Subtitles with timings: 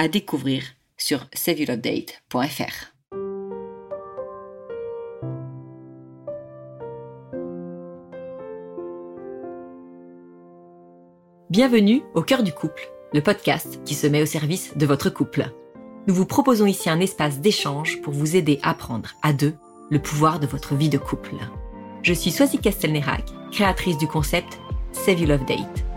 [0.00, 0.62] À découvrir
[0.96, 2.92] sur saveyourlovedate.fr.
[11.50, 15.50] Bienvenue au cœur du couple, le podcast qui se met au service de votre couple.
[16.06, 19.54] Nous vous proposons ici un espace d'échange pour vous aider à prendre à deux
[19.90, 21.34] le pouvoir de votre vie de couple.
[22.04, 24.60] Je suis Soisy Castelnerac, créatrice du concept
[24.92, 25.87] Save Your Love Date.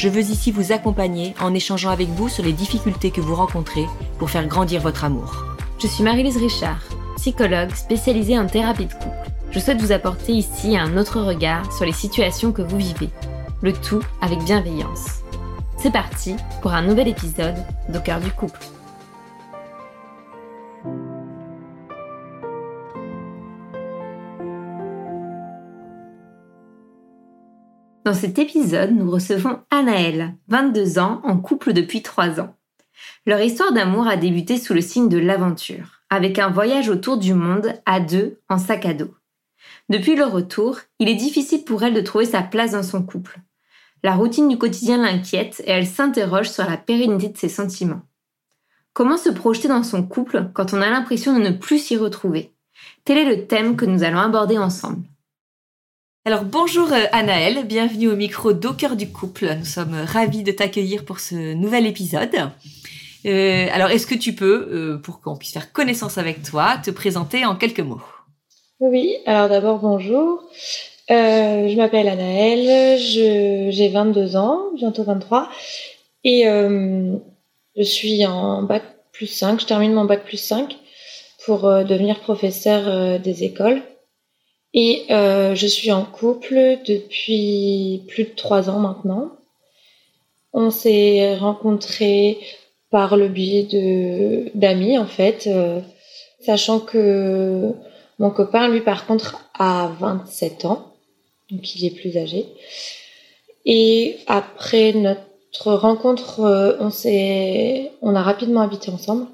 [0.00, 3.84] Je veux ici vous accompagner en échangeant avec vous sur les difficultés que vous rencontrez
[4.18, 5.44] pour faire grandir votre amour.
[5.78, 6.80] Je suis Marie-Lise Richard,
[7.16, 9.30] psychologue spécialisée en thérapie de couple.
[9.50, 13.10] Je souhaite vous apporter ici un autre regard sur les situations que vous vivez
[13.60, 15.20] le tout avec bienveillance.
[15.76, 18.58] C'est parti pour un nouvel épisode d'Au cœur du couple.
[28.10, 32.56] Dans cet épisode, nous recevons Anaëlle, 22 ans, en couple depuis 3 ans.
[33.24, 37.34] Leur histoire d'amour a débuté sous le signe de l'aventure, avec un voyage autour du
[37.34, 39.14] monde à deux en sac à dos.
[39.90, 43.38] Depuis le retour, il est difficile pour elle de trouver sa place dans son couple.
[44.02, 48.02] La routine du quotidien l'inquiète et elle s'interroge sur la pérennité de ses sentiments.
[48.92, 52.52] Comment se projeter dans son couple quand on a l'impression de ne plus s'y retrouver?
[53.04, 55.04] Tel est le thème que nous allons aborder ensemble.
[56.26, 59.54] Alors bonjour euh, Anaëlle, bienvenue au micro d'Au cœur du couple.
[59.58, 62.50] Nous sommes ravis de t'accueillir pour ce nouvel épisode.
[63.24, 66.90] Euh, alors est-ce que tu peux, euh, pour qu'on puisse faire connaissance avec toi, te
[66.90, 68.02] présenter en quelques mots?
[68.80, 70.42] Oui, alors d'abord bonjour.
[71.10, 75.48] Euh, je m'appelle Anaëlle, j'ai 22 ans, bientôt 23,
[76.24, 77.16] et euh,
[77.76, 80.76] je suis en bac plus 5, je termine mon bac plus 5
[81.46, 83.80] pour euh, devenir professeur des écoles.
[84.72, 89.32] Et je suis en couple depuis plus de 3 ans maintenant.
[90.52, 92.38] On s'est rencontrés
[92.90, 95.48] par le biais de d'amis en fait,
[96.40, 97.72] sachant que
[98.20, 100.90] mon copain, lui, par contre, a 27 ans
[101.50, 102.46] donc il est plus âgé.
[103.66, 109.26] Et après notre rencontre, euh, on s'est, on a rapidement habité ensemble.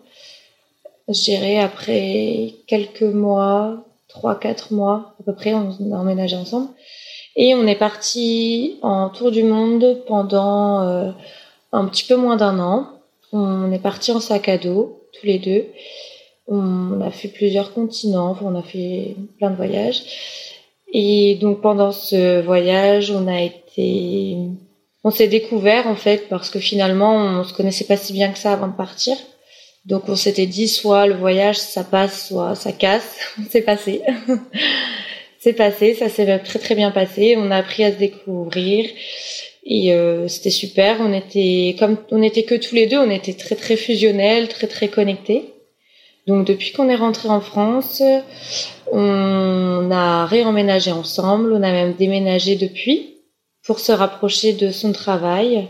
[1.09, 3.86] Je dirais après quelques mois,
[4.17, 6.69] trois, quatre mois à peu près, on a emménagé ensemble.
[7.37, 11.11] Et on est parti en tour du monde pendant euh,
[11.73, 12.89] un petit peu moins d'un an.
[13.33, 15.67] On est parti en sac à dos, tous les deux.
[16.49, 20.03] On a fait plusieurs continents, on a fait plein de voyages.
[20.93, 24.39] Et donc pendant ce voyage, on a été,
[25.05, 28.39] on s'est découvert en fait parce que finalement on se connaissait pas si bien que
[28.39, 29.17] ça avant de partir.
[29.87, 33.19] Donc on s'était dit soit le voyage ça passe, soit ça casse.
[33.51, 34.03] C'est passé.
[35.39, 37.37] C'est passé, ça s'est très très bien passé.
[37.39, 38.91] On a appris à se découvrir
[39.65, 40.97] et euh, c'était super.
[41.01, 44.67] On était comme on était que tous les deux, on était très très fusionnels, très
[44.67, 45.53] très connectés.
[46.27, 48.03] Donc depuis qu'on est rentré en France,
[48.91, 53.19] on a réemménagé ensemble, on a même déménagé depuis
[53.65, 55.69] pour se rapprocher de son travail.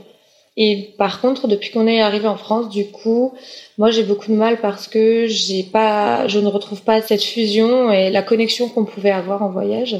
[0.57, 3.35] Et par contre, depuis qu'on est arrivé en France, du coup,
[3.77, 7.93] moi j'ai beaucoup de mal parce que j'ai pas, je ne retrouve pas cette fusion
[7.93, 9.97] et la connexion qu'on pouvait avoir en voyage.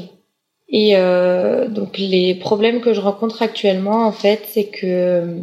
[0.69, 5.37] Et euh, donc les problèmes que je rencontre actuellement, en fait, c'est que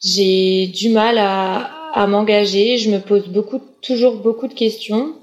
[0.00, 2.76] j'ai du mal à, à m'engager.
[2.76, 5.14] Je me pose beaucoup, toujours beaucoup de questions,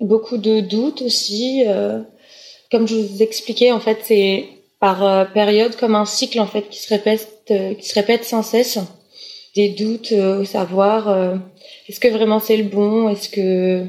[0.00, 1.64] beaucoup de doutes aussi.
[1.66, 2.00] Euh,
[2.70, 4.48] comme je vous expliquais, en fait, c'est
[4.84, 8.22] par euh, période comme un cycle en fait qui se répète, euh, qui se répète
[8.26, 8.78] sans cesse.
[9.56, 11.08] Des doutes, au savoir
[11.88, 13.84] est-ce que vraiment c'est le bon, est-ce que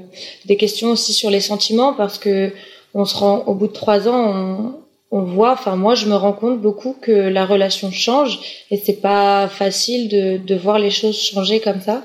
[0.46, 2.52] des questions aussi sur les sentiments parce que
[2.94, 4.78] on se rend au bout de trois ans,
[5.12, 8.78] on, on voit, enfin moi je me rends compte beaucoup que la relation change et
[8.78, 12.04] c'est pas facile de, de voir les choses changer comme ça.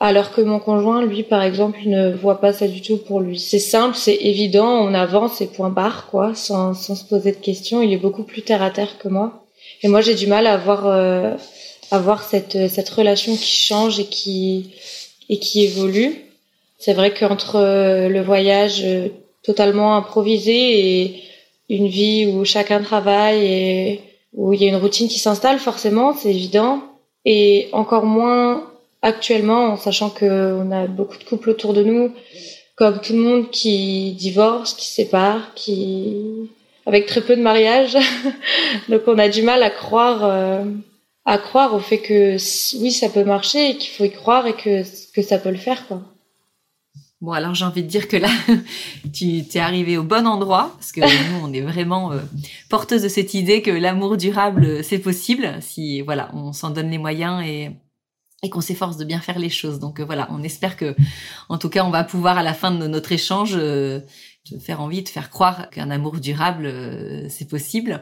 [0.00, 3.38] Alors que mon conjoint, lui, par exemple, ne voit pas ça du tout pour lui.
[3.40, 7.38] C'est simple, c'est évident, on avance et point barre, quoi, sans, sans se poser de
[7.38, 7.82] questions.
[7.82, 9.44] Il est beaucoup plus terre à terre que moi.
[9.82, 11.34] Et moi, j'ai du mal à avoir, euh,
[11.90, 14.70] avoir cette, cette relation qui change et qui,
[15.28, 16.24] et qui évolue.
[16.78, 19.08] C'est vrai qu'entre euh, le voyage euh,
[19.42, 21.22] totalement improvisé et
[21.68, 24.00] une vie où chacun travaille et
[24.32, 26.82] où il y a une routine qui s'installe, forcément, c'est évident.
[27.24, 28.62] Et encore moins
[29.02, 32.12] actuellement, en sachant qu'on a beaucoup de couples autour de nous,
[32.76, 36.50] comme tout le monde, qui divorce, qui sépare, qui
[36.86, 37.96] avec très peu de mariages.
[38.88, 40.64] Donc on a du mal à croire euh,
[41.24, 42.36] à croire au fait que
[42.80, 45.56] oui, ça peut marcher et qu'il faut y croire et que que ça peut le
[45.56, 46.02] faire quoi.
[47.20, 48.30] Bon, alors j'ai envie de dire que là,
[49.12, 52.20] tu t'es arrivé au bon endroit, parce que nous, on est vraiment euh,
[52.70, 56.98] porteuse de cette idée que l'amour durable, c'est possible, si voilà, on s'en donne les
[56.98, 57.70] moyens et,
[58.42, 59.78] et qu'on s'efforce de bien faire les choses.
[59.78, 60.94] Donc euh, voilà, on espère que,
[61.48, 64.00] en tout cas, on va pouvoir à la fin de notre échange euh,
[64.48, 66.72] te faire envie de faire croire qu'un amour durable,
[67.28, 68.00] c'est possible.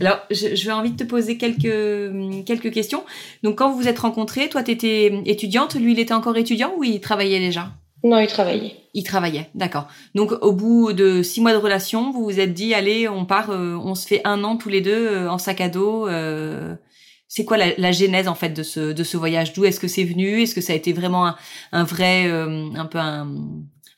[0.00, 3.02] Alors, je, je vais envie de te poser quelques quelques questions.
[3.42, 6.72] Donc, quand vous vous êtes rencontrés, toi, tu étais étudiante, lui, il était encore étudiant
[6.76, 7.72] ou il travaillait déjà?
[8.04, 8.76] Non, il travaillait.
[8.94, 9.88] Il travaillait, d'accord.
[10.14, 13.50] Donc au bout de six mois de relation, vous vous êtes dit, allez, on part,
[13.50, 16.08] euh, on se fait un an tous les deux euh, en sac à dos.
[16.08, 16.74] Euh,
[17.28, 19.52] c'est quoi la, la, genèse en fait de ce de ce voyage?
[19.52, 20.42] D'où est-ce que c'est venu?
[20.42, 21.36] Est-ce que ça a été vraiment un,
[21.72, 23.28] un vrai, un peu un,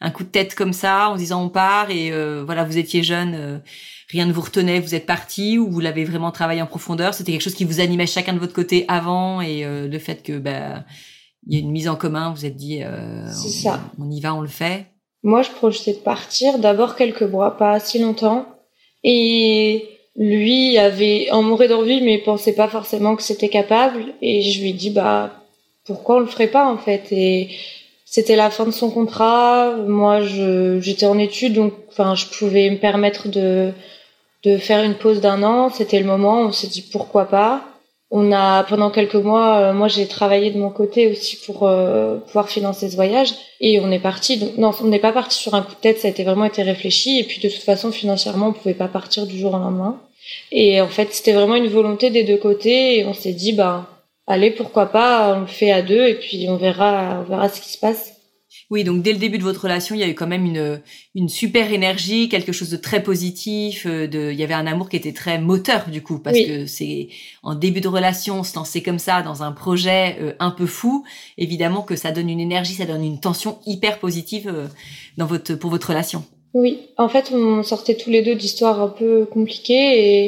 [0.00, 2.10] un, coup de tête comme ça, en disant on part et
[2.44, 3.62] voilà, vous étiez jeune,
[4.10, 7.14] rien ne vous retenait, vous êtes parti ou vous l'avez vraiment travaillé en profondeur?
[7.14, 10.38] C'était quelque chose qui vous animait chacun de votre côté avant et le fait que
[10.38, 10.84] bah
[11.46, 13.80] il y a une mise en commun, vous êtes dit, euh, ça.
[13.98, 14.86] On, y va, on le fait
[15.22, 18.46] Moi, je projetais de partir d'abord quelques mois, pas si longtemps.
[19.02, 24.04] Et lui avait en mourait d'envie, mais pensait pas forcément que c'était capable.
[24.20, 25.30] Et je lui dit, bah,
[25.86, 27.10] pourquoi on le ferait pas, en fait?
[27.10, 27.48] Et
[28.04, 29.74] c'était la fin de son contrat.
[29.88, 33.72] Moi, je, j'étais en études, donc, enfin, je pouvais me permettre de,
[34.44, 35.70] de faire une pause d'un an.
[35.70, 36.42] C'était le moment.
[36.42, 37.64] On s'est dit, pourquoi pas?
[38.12, 42.16] On a pendant quelques mois, euh, moi j'ai travaillé de mon côté aussi pour euh,
[42.16, 44.36] pouvoir financer ce voyage et on est parti.
[44.36, 46.44] Donc non, on n'est pas parti sur un coup de tête, ça a été vraiment
[46.44, 49.58] été réfléchi et puis de toute façon financièrement on pouvait pas partir du jour au
[49.58, 50.00] lendemain.
[50.52, 53.88] Et en fait c'était vraiment une volonté des deux côtés et on s'est dit bah
[54.26, 57.60] allez pourquoi pas on le fait à deux et puis on verra on verra ce
[57.60, 58.20] qui se passe.
[58.70, 60.80] Oui, donc dès le début de votre relation, il y a eu quand même une,
[61.16, 63.84] une super énergie, quelque chose de très positif.
[63.86, 66.66] Euh, de, il y avait un amour qui était très moteur du coup, parce que
[66.66, 67.08] c'est
[67.42, 71.04] en début de relation, se lancer comme ça dans un projet euh, un peu fou,
[71.36, 74.66] évidemment que ça donne une énergie, ça donne une tension hyper positive euh,
[75.16, 76.24] dans votre pour votre relation.
[76.52, 80.26] Oui, en fait, on sortait tous les deux d'histoires un peu compliquées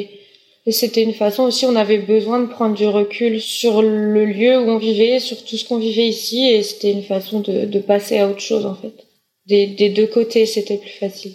[0.65, 4.57] et c'était une façon aussi, on avait besoin de prendre du recul sur le lieu
[4.59, 7.79] où on vivait, sur tout ce qu'on vivait ici, et c'était une façon de, de,
[7.79, 8.93] passer à autre chose en fait.
[9.45, 11.33] Des, des deux côtés, c'était plus facile.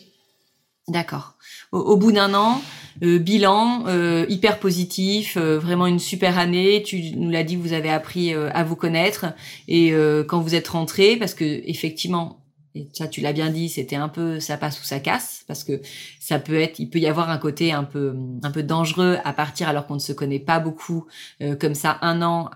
[0.88, 1.34] D'accord.
[1.72, 2.62] Au, bout d'un an,
[3.02, 6.82] euh, bilan euh, hyper positif, euh, vraiment une super année.
[6.82, 9.26] Tu nous l'as dit, vous avez appris euh, à vous connaître
[9.68, 9.92] et
[10.26, 12.38] quand vous êtes rentré, parce que effectivement,
[12.74, 15.64] et ça tu l'as bien dit, c'était un peu ça passe ou ça casse parce
[15.64, 15.80] que
[16.20, 19.32] ça peut être, il peut y avoir un côté un peu un peu dangereux à
[19.32, 21.06] partir alors qu'on ne se connaît pas beaucoup,
[21.40, 22.50] euh, comme ça un an,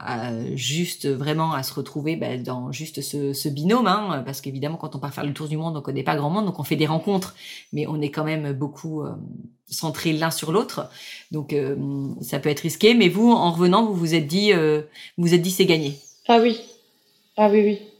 [0.54, 4.94] juste vraiment à se retrouver bah, dans juste ce, ce binôme, hein, parce qu'évidemment quand
[4.94, 6.76] on part faire le tour du monde, on connaît pas grand monde, donc on fait
[6.76, 7.34] des rencontres,
[7.72, 9.12] mais on est quand même beaucoup euh,
[9.66, 10.88] centrés l'un sur l'autre,
[11.30, 11.76] donc euh,
[12.20, 12.94] ça peut être risqué.
[12.94, 15.98] Mais vous, en revenant, vous vous êtes dit, vous vous êtes dit c'est gagné.
[16.28, 16.60] Ah oui,
[17.36, 17.91] ah oui oui.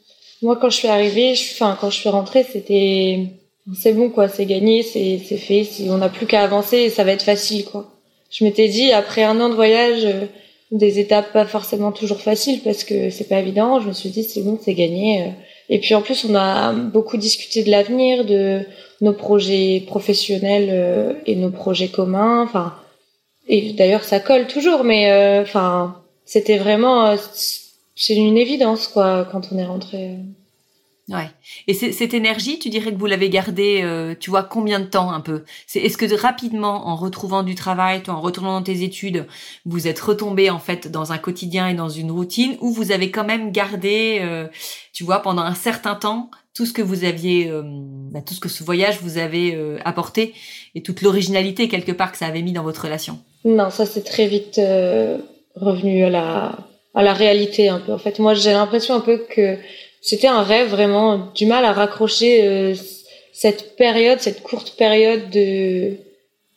[0.43, 3.29] Moi, quand je suis arrivée, enfin, quand je suis rentrée, c'était,
[3.75, 7.05] c'est bon, quoi, c'est gagné, c'est, c'est fait, on n'a plus qu'à avancer et ça
[7.05, 7.93] va être facile, quoi.
[8.31, 10.27] Je m'étais dit, après un an de voyage, euh,
[10.73, 14.25] des étapes pas forcément toujours faciles parce que c'est pas évident, je me suis dit,
[14.25, 15.23] c'est bon, c'est gagné.
[15.23, 15.27] Euh.
[15.69, 18.63] Et puis en plus, on a beaucoup discuté de l'avenir, de
[19.01, 22.75] nos projets professionnels euh, et nos projets communs, enfin,
[23.49, 25.45] et d'ailleurs, ça colle toujours, mais,
[26.25, 27.17] c'était vraiment,
[27.95, 30.17] c'est une évidence quoi quand on est rentré.
[31.13, 31.31] Ouais.
[31.67, 35.13] Et cette énergie, tu dirais que vous l'avez gardée, euh, tu vois, combien de temps
[35.13, 35.45] un peu?
[35.75, 39.27] Est-ce que rapidement, en retrouvant du travail, toi, en retournant dans tes études,
[39.67, 43.11] vous êtes retombé en fait dans un quotidien et dans une routine, ou vous avez
[43.11, 44.47] quand même gardé, euh,
[44.93, 48.41] tu vois, pendant un certain temps tout ce que vous aviez, euh, bah, tout ce
[48.41, 50.35] que ce voyage vous avait apporté
[50.75, 53.19] et toute l'originalité quelque part que ça avait mis dans votre relation?
[53.45, 54.61] Non, ça c'est très vite
[55.57, 56.59] revenu à la
[56.95, 57.93] à la réalité un peu.
[57.93, 59.57] En fait, moi, j'ai l'impression un peu que
[60.03, 62.75] c'était un rêve vraiment, du mal à raccrocher euh,
[63.33, 65.97] cette période, cette courte période de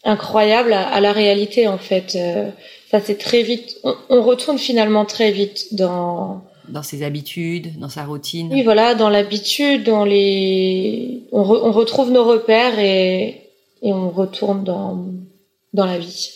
[0.03, 2.15] incroyable à, la réalité en fait.
[2.15, 2.49] Euh,
[2.89, 3.77] ça c'est très vite.
[4.09, 8.49] On, retourne finalement très vite dans dans ses habitudes, dans sa routine.
[8.51, 13.41] Oui, voilà, dans l'habitude, dans les, on, on, retrouve nos repères et
[13.83, 15.05] et on retourne dans
[15.73, 16.31] dans la vie.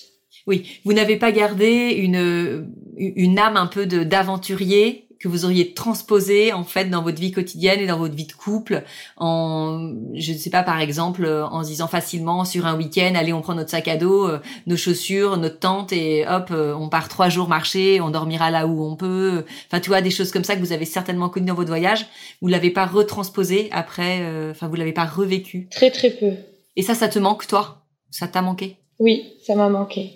[0.45, 5.73] Oui, vous n'avez pas gardé une une âme un peu de d'aventurier que vous auriez
[5.73, 8.83] transposé en fait dans votre vie quotidienne et dans votre vie de couple
[9.17, 13.33] en je ne sais pas par exemple en se disant facilement sur un week-end allez
[13.33, 16.89] on prend notre sac à dos euh, nos chaussures notre tente et hop euh, on
[16.89, 19.43] part trois jours marcher on dormira là où on peut.
[19.67, 22.05] Enfin tu vois des choses comme ça que vous avez certainement connues dans votre voyage.
[22.41, 25.67] Vous l'avez pas retransposé après euh, enfin vous l'avez pas revécu.
[25.71, 26.33] Très très peu.
[26.75, 27.85] Et ça ça te manque toi?
[28.11, 28.77] Ça t'a manqué?
[28.99, 30.13] Oui ça m'a manqué.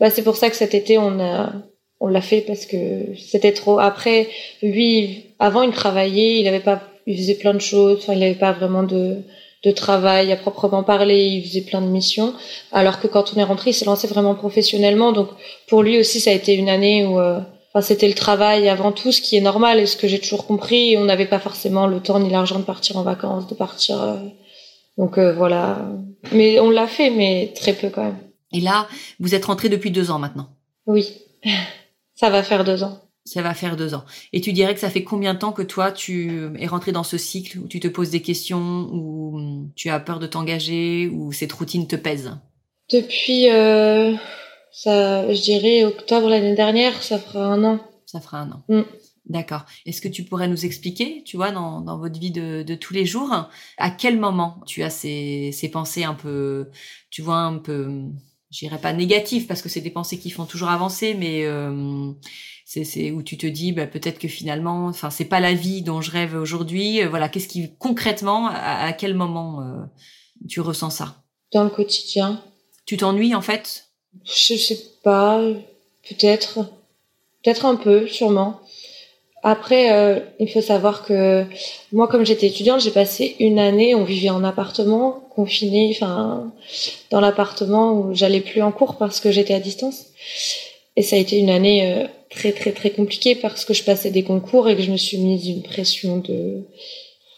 [0.00, 1.52] Bah c'est pour ça que cet été on a
[2.02, 3.78] on l'a fait parce que c'était trop.
[3.78, 4.28] Après,
[4.62, 7.98] lui, avant, il travaillait, il avait pas, il faisait plein de choses.
[8.02, 9.22] Enfin, il n'avait pas vraiment de
[9.64, 11.26] de travail à proprement parler.
[11.26, 12.34] Il faisait plein de missions.
[12.72, 15.12] Alors que quand on est rentré, il s'est lancé vraiment professionnellement.
[15.12, 15.28] Donc,
[15.68, 17.38] pour lui aussi, ça a été une année où, euh,
[17.72, 20.46] enfin, c'était le travail avant tout, ce qui est normal et ce que j'ai toujours
[20.46, 20.96] compris.
[20.98, 24.02] On n'avait pas forcément le temps ni l'argent de partir en vacances, de partir.
[24.02, 24.16] Euh,
[24.98, 25.78] donc euh, voilà.
[26.32, 28.18] Mais on l'a fait, mais très peu quand même.
[28.52, 28.86] Et là,
[29.20, 30.48] vous êtes rentré depuis deux ans maintenant.
[30.86, 31.08] Oui.
[32.22, 33.00] Ça va faire deux ans.
[33.24, 34.04] Ça va faire deux ans.
[34.32, 37.02] Et tu dirais que ça fait combien de temps que toi, tu es rentré dans
[37.02, 41.32] ce cycle où tu te poses des questions, où tu as peur de t'engager, où
[41.32, 42.30] cette routine te pèse?
[42.92, 44.14] Depuis, euh,
[44.70, 47.80] ça, je dirais octobre l'année dernière, ça fera un an.
[48.06, 48.62] Ça fera un an.
[48.68, 48.82] Mm.
[49.26, 49.64] D'accord.
[49.84, 52.94] Est-ce que tu pourrais nous expliquer, tu vois, dans, dans votre vie de, de, tous
[52.94, 53.48] les jours,
[53.78, 56.70] à quel moment tu as ces, ces pensées un peu,
[57.10, 58.04] tu vois, un peu
[58.52, 62.12] j'irai pas négatif parce que c'est des pensées qui font toujours avancer, mais euh,
[62.64, 66.00] c'est où tu te dis bah, peut-être que finalement, enfin c'est pas la vie dont
[66.00, 67.02] je rêve aujourd'hui.
[67.02, 69.82] Euh, voilà, qu'est-ce qui concrètement, à, quel moment euh,
[70.48, 71.24] tu ressens ça?
[71.52, 72.42] Dans le quotidien.
[72.84, 73.88] Tu t'ennuies en fait?
[74.24, 75.40] Je sais pas,
[76.08, 76.60] peut-être,
[77.42, 78.60] peut-être un peu, sûrement.
[79.42, 81.44] Après, euh, il faut savoir que
[81.92, 86.52] moi, comme j'étais étudiante, j'ai passé une année, on vivait en appartement, confiné, enfin,
[87.10, 90.06] dans l'appartement où j'allais plus en cours parce que j'étais à distance.
[90.94, 94.10] Et ça a été une année euh, très très très compliquée parce que je passais
[94.10, 96.62] des concours et que je me suis mise une pression de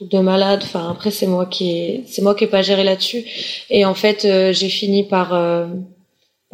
[0.00, 0.60] de malade.
[0.62, 3.24] Enfin, après, c'est moi qui c'est moi qui ai pas géré là-dessus.
[3.70, 5.32] Et en fait, euh, j'ai fini par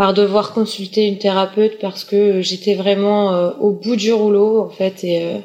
[0.00, 4.70] par devoir consulter une thérapeute parce que j'étais vraiment euh, au bout du rouleau en
[4.70, 5.38] fait et euh,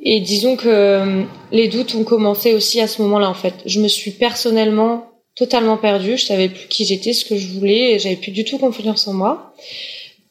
[0.00, 3.54] et disons que euh, les doutes ont commencé aussi à ce moment-là en fait.
[3.64, 7.92] Je me suis personnellement totalement perdue, je savais plus qui j'étais, ce que je voulais,
[7.92, 9.54] et j'avais plus du tout confiance en moi.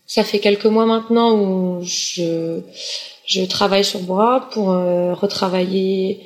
[0.06, 2.60] Ça fait quelques mois maintenant où je
[3.26, 4.66] je travaille sur moi pour
[5.24, 6.20] retravailler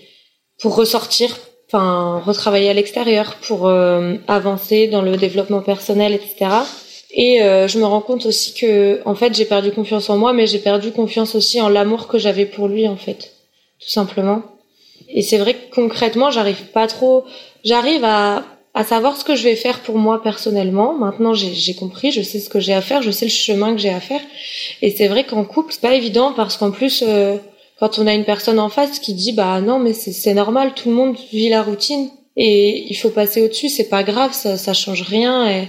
[0.60, 3.70] pour ressortir enfin retravailler à l'extérieur pour
[4.28, 6.64] avancer dans le développement personnel etc
[7.12, 10.34] et euh, je me rends compte aussi que, en fait, j'ai perdu confiance en moi,
[10.34, 13.34] mais j'ai perdu confiance aussi en l'amour que j'avais pour lui, en fait,
[13.80, 14.44] tout simplement.
[15.10, 17.26] Et c'est vrai que concrètement, j'arrive pas trop.
[17.64, 20.94] J'arrive à, à savoir ce que je vais faire pour moi personnellement.
[20.94, 23.82] Maintenant, j'ai compris, je sais ce que j'ai à faire, je sais le chemin que
[23.82, 24.22] j'ai à faire.
[24.82, 27.38] Et c'est vrai qu'en couple, c'est pas évident parce qu'en plus, euh,
[27.80, 30.90] quand on a une personne en face qui dit, bah non, mais c'est normal, tout
[30.90, 34.74] le monde vit la routine et il faut passer au-dessus, c'est pas grave, ça, ça
[34.74, 35.50] change rien.
[35.50, 35.68] Et,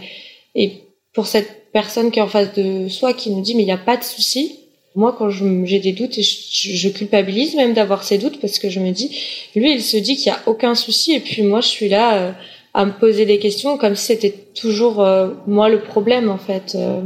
[0.55, 3.67] et pour cette personne qui est en face de soi qui nous dit mais il
[3.67, 4.57] n'y a pas de souci.
[4.97, 8.81] Moi, quand j'ai des doutes, et je, culpabilise même d'avoir ces doutes parce que je
[8.81, 9.09] me dis,
[9.55, 12.17] lui, il se dit qu'il n'y a aucun souci et puis moi, je suis là
[12.17, 12.33] euh,
[12.75, 16.75] à me poser des questions comme si c'était toujours euh, moi le problème en fait.
[16.75, 17.02] Euh.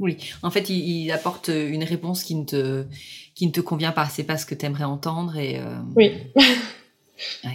[0.00, 2.84] Oui, en fait, il, apporte une réponse qui ne te
[3.36, 4.08] qui ne te convient pas.
[4.10, 5.60] C'est pas ce que tu aimerais entendre et.
[5.94, 6.10] Oui.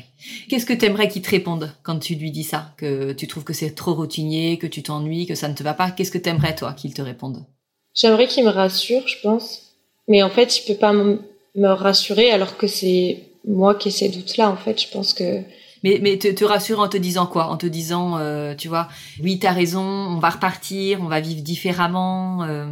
[0.50, 3.44] Qu'est-ce que tu aimerais qu'il te réponde quand tu lui dis ça Que tu trouves
[3.44, 5.92] que c'est trop routinier, que tu t'ennuies, que ça ne te va pas?
[5.92, 7.46] Qu'est-ce que tu aimerais, toi, qu'il te réponde
[7.94, 9.76] J'aimerais qu'il me rassure, je pense.
[10.08, 11.20] Mais en fait, il peut pas me
[11.68, 14.82] rassurer alors que c'est moi qui ai ces doutes-là, en fait.
[14.82, 15.42] Je pense que...
[15.84, 17.46] Mais, mais te, te rassure en te disant quoi?
[17.46, 18.90] En te disant, euh, tu vois,
[19.22, 22.44] oui, t'as raison, on va repartir, on va vivre différemment.
[22.44, 22.66] Euh,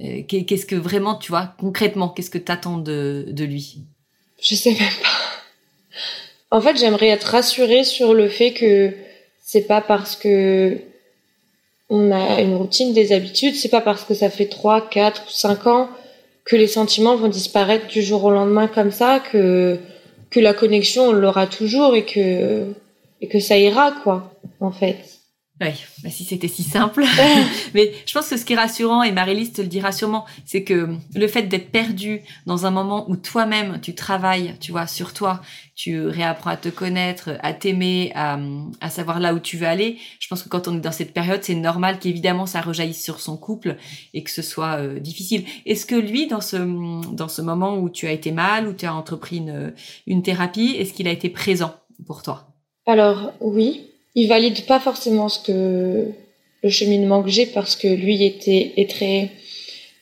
[0.00, 3.82] euh, qu'est-ce que vraiment, tu vois, concrètement, qu'est-ce que t'attends de, de lui
[4.40, 5.11] Je sais même pas.
[6.52, 8.92] En fait, j'aimerais être rassurée sur le fait que
[9.42, 10.76] c'est pas parce que
[11.88, 15.30] on a une routine, des habitudes, c'est pas parce que ça fait 3, 4 ou
[15.30, 15.88] 5 ans
[16.44, 19.78] que les sentiments vont disparaître du jour au lendemain comme ça, que,
[20.28, 22.66] que la connexion, on l'aura toujours et que,
[23.22, 25.11] et que ça ira, quoi, en fait.
[25.62, 25.68] Oui,
[26.02, 27.04] bah si c'était si simple.
[27.74, 30.64] Mais je pense que ce qui est rassurant, et Marie-Lise te le dira sûrement, c'est
[30.64, 35.14] que le fait d'être perdu dans un moment où toi-même tu travailles, tu vois, sur
[35.14, 35.40] toi,
[35.76, 38.40] tu réapprends à te connaître, à t'aimer, à,
[38.80, 39.98] à, savoir là où tu veux aller.
[40.18, 43.20] Je pense que quand on est dans cette période, c'est normal qu'évidemment ça rejaillisse sur
[43.20, 43.76] son couple
[44.14, 45.44] et que ce soit euh, difficile.
[45.64, 46.56] Est-ce que lui, dans ce
[47.12, 49.72] dans ce moment où tu as été mal, où tu as entrepris une,
[50.08, 52.48] une thérapie, est-ce qu'il a été présent pour toi?
[52.84, 56.08] Alors oui, il valide pas forcément ce que
[56.62, 59.30] le cheminement que j'ai parce que lui était est très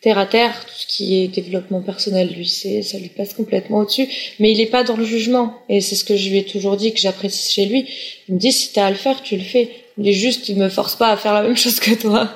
[0.00, 3.78] terre à terre, tout ce qui est développement personnel, lui, c'est, ça lui passe complètement
[3.78, 4.08] au-dessus.
[4.38, 5.54] Mais il est pas dans le jugement.
[5.68, 7.86] Et c'est ce que je lui ai toujours dit, que j'apprécie chez lui.
[8.28, 9.70] Il me dit, si t'as à le faire, tu le fais.
[9.98, 12.30] Il est juste, il me force pas à faire la même chose que toi.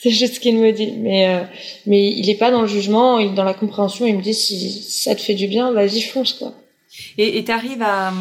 [0.00, 0.92] c'est juste ce qu'il me dit.
[0.98, 1.40] Mais, euh,
[1.86, 4.06] mais il est pas dans le jugement, il est dans la compréhension.
[4.06, 6.54] Il me dit, si ça te fait du bien, vas-y, fonce, quoi.
[7.18, 8.12] Et t'arrives à,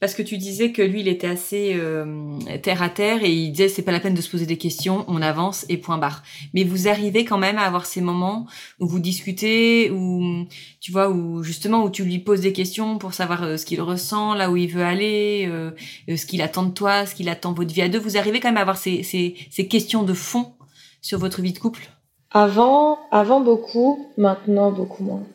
[0.00, 3.50] parce que tu disais que lui, il était assez euh, terre à terre et il
[3.50, 6.22] disait c'est pas la peine de se poser des questions, on avance et point barre.
[6.54, 8.46] Mais vous arrivez quand même à avoir ces moments
[8.78, 10.46] où vous discutez, où
[10.80, 13.80] tu vois, où justement où tu lui poses des questions pour savoir euh, ce qu'il
[13.80, 15.72] ressent, là où il veut aller, euh,
[16.08, 17.98] ce qu'il attend de toi, ce qu'il attend de votre vie à deux.
[17.98, 20.52] Vous arrivez quand même à avoir ces, ces, ces questions de fond
[21.00, 21.90] sur votre vie de couple?
[22.30, 25.26] Avant, avant beaucoup, maintenant beaucoup moins.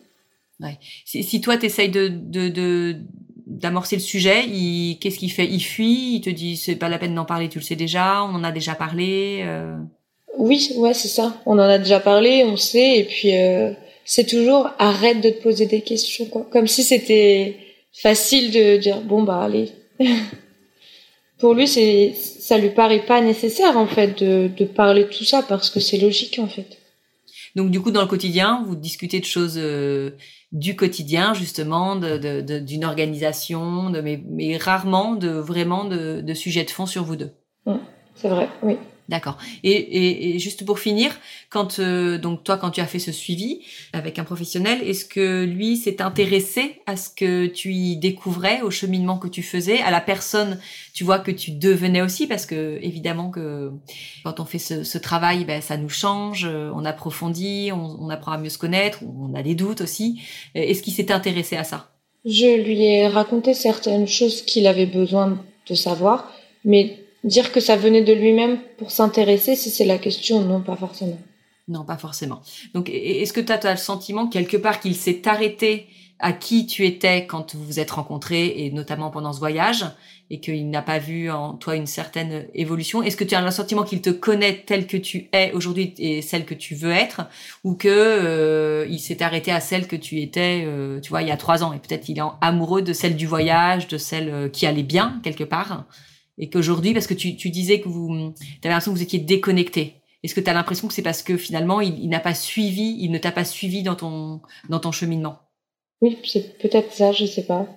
[0.60, 0.78] Ouais.
[1.06, 3.02] Si, si toi t'essayes de, de, de
[3.46, 5.46] d'amorcer le sujet, il qu'est-ce qu'il fait?
[5.46, 8.24] Il fuit, il te dit c'est pas la peine d'en parler, tu le sais déjà,
[8.24, 9.42] on en a déjà parlé.
[9.44, 9.76] Euh...
[10.38, 11.42] Oui, ouais, c'est ça.
[11.46, 13.72] On en a déjà parlé, on sait, et puis euh,
[14.06, 16.48] c'est toujours arrête de te poser des questions, quoi.
[16.52, 17.58] Comme si c'était
[17.92, 19.70] facile de dire bon bah allez.
[21.40, 25.26] Pour lui, c'est ça lui paraît pas nécessaire en fait de, de parler de tout
[25.26, 26.78] ça parce que c'est logique en fait.
[27.56, 30.12] Donc du coup, dans le quotidien, vous discutez de choses euh,
[30.54, 36.86] du quotidien justement, d'une de, organisation, mais, mais, rarement de vraiment de, sujets de fond
[36.86, 37.32] sur vous deux.
[37.66, 37.74] Mmh,
[38.16, 38.78] c'est vrai, oui.
[39.10, 39.38] D'accord.
[39.64, 41.12] Et, juste pour finir,
[41.50, 43.60] quand euh, donc toi, quand tu as fait ce suivi
[43.92, 48.72] avec un professionnel, est-ce que lui s'est intéressé à ce que tu y découvrais, au
[48.72, 50.58] cheminement que tu faisais, à la personne,
[50.94, 53.72] tu vois, que tu devenais aussi, parce que évidemment que
[54.24, 58.10] quand on fait ce, ce travail, ben, ça nous change, euh, on approfondit, on, on
[58.10, 60.22] apprend à mieux se connaître, on a des doutes aussi.
[60.56, 61.90] Euh, est-ce qu'il s'est intéressé à ça?
[62.26, 66.32] Je lui ai raconté certaines choses qu'il avait besoin de savoir,
[66.64, 70.76] mais dire que ça venait de lui-même pour s'intéresser, si c'est la question, non, pas
[70.76, 71.20] forcément.
[71.68, 72.42] Non, pas forcément.
[72.74, 75.88] Donc, est-ce que tu as, le sentiment quelque part qu'il s'est arrêté
[76.20, 79.86] à qui tu étais quand vous vous êtes rencontrés, et notamment pendant ce voyage,
[80.30, 83.02] et qu'il n'a pas vu en toi une certaine évolution?
[83.02, 86.22] Est-ce que tu as le sentiment qu'il te connaît tel que tu es aujourd'hui et
[86.22, 87.22] celle que tu veux être,
[87.64, 91.30] ou que euh, il s'est arrêté à celle que tu étais, euh, tu vois, il
[91.30, 94.30] y a trois ans, et peut-être il est amoureux de celle du voyage, de celle
[94.30, 95.86] euh, qui allait bien quelque part?
[96.38, 99.96] Et qu'aujourd'hui, parce que tu, tu disais que vous, avais l'impression que vous étiez déconnecté.
[100.24, 102.98] Est-ce que tu as l'impression que c'est parce que finalement, il, il n'a pas suivi,
[103.00, 105.38] il ne t'a pas suivi dans ton, dans ton cheminement?
[106.02, 107.68] Oui, c'est peut-être ça, je sais pas.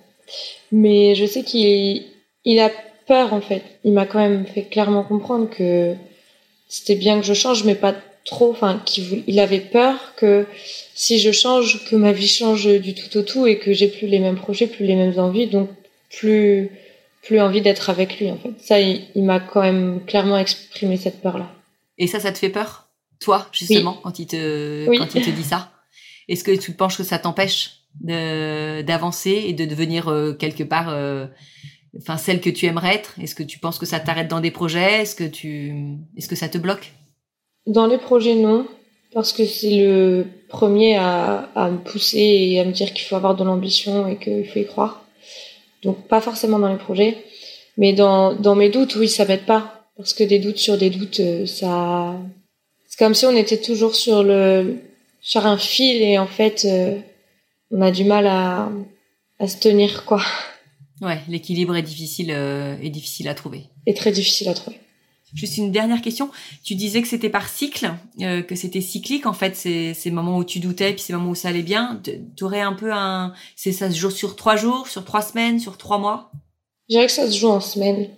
[0.71, 2.05] Mais je sais qu'il
[2.45, 2.71] il a
[3.05, 3.63] peur, en fait.
[3.83, 5.95] Il m'a quand même fait clairement comprendre que
[6.67, 8.51] c'était bien que je change, mais pas trop.
[8.51, 10.45] Enfin, qu'il il avait peur que
[10.93, 14.07] si je change, que ma vie change du tout au tout et que j'ai plus
[14.07, 15.69] les mêmes projets, plus les mêmes envies, donc
[16.09, 16.69] plus
[17.27, 18.53] plus envie d'être avec lui en fait.
[18.57, 21.51] Ça, il, m'a quand même clairement exprimé cette peur-là.
[21.97, 22.87] Et ça, ça te fait peur,
[23.19, 25.71] toi justement, quand il te quand il te dit ça?
[26.29, 31.25] Est-ce que tu penses que ça t'empêche d'avancer et de devenir euh, quelque part, euh,
[31.97, 33.13] enfin celle que tu aimerais être?
[33.21, 35.01] Est-ce que tu penses que ça t'arrête dans des projets?
[35.01, 35.73] Est-ce que tu,
[36.15, 36.93] est-ce que ça te bloque?
[37.65, 38.67] Dans les projets, non,
[39.13, 43.17] parce que c'est le premier à, à me pousser et à me dire qu'il faut
[43.17, 45.03] avoir de l'ambition et qu'il faut y croire.
[45.87, 47.17] Donc pas forcément dans les projets,
[47.77, 49.63] mais dans, dans mes doutes, oui, ça m'aide pas.
[49.95, 52.15] Parce que des doutes sur des doutes, euh, ça...
[52.87, 54.75] C'est comme si on était toujours sur le
[55.21, 56.99] sur un fil et en fait, euh,
[57.71, 58.69] on a du mal à,
[59.39, 60.21] à se tenir, quoi.
[61.01, 63.63] Ouais, l'équilibre est difficile, euh, est difficile à trouver.
[63.85, 64.77] Et très difficile à trouver.
[65.33, 66.31] Juste une dernière question.
[66.63, 70.37] Tu disais que c'était par cycle, euh, que c'était cyclique en fait, ces, ces moments
[70.37, 72.01] où tu doutais, puis ces moments où ça allait bien.
[72.35, 75.59] Tu aurais un peu un, c'est ça se joue sur trois jours, sur trois semaines,
[75.59, 76.31] sur trois mois?
[76.89, 78.09] Je dirais que ça se joue en semaine.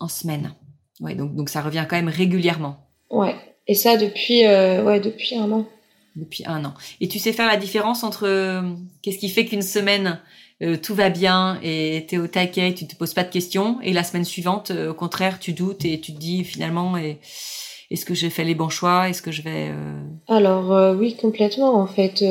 [0.00, 0.54] En semaine.
[1.00, 2.88] Ouais, donc donc ça revient quand même régulièrement.
[3.10, 3.36] Ouais.
[3.68, 5.68] Et ça depuis euh, ouais depuis un an.
[6.16, 6.74] Depuis un an.
[7.00, 8.62] Et tu sais faire la différence entre euh,
[9.02, 10.20] qu'est-ce qui fait qu'une semaine
[10.62, 13.78] euh, tout va bien et t'es au taquet, tu te poses pas de questions.
[13.82, 18.04] Et la semaine suivante, euh, au contraire, tu doutes et tu te dis finalement, est-ce
[18.06, 19.08] que j'ai fait les bons choix?
[19.08, 21.74] Est-ce que je vais euh, Alors oui, complètement.
[21.74, 22.24] En fait,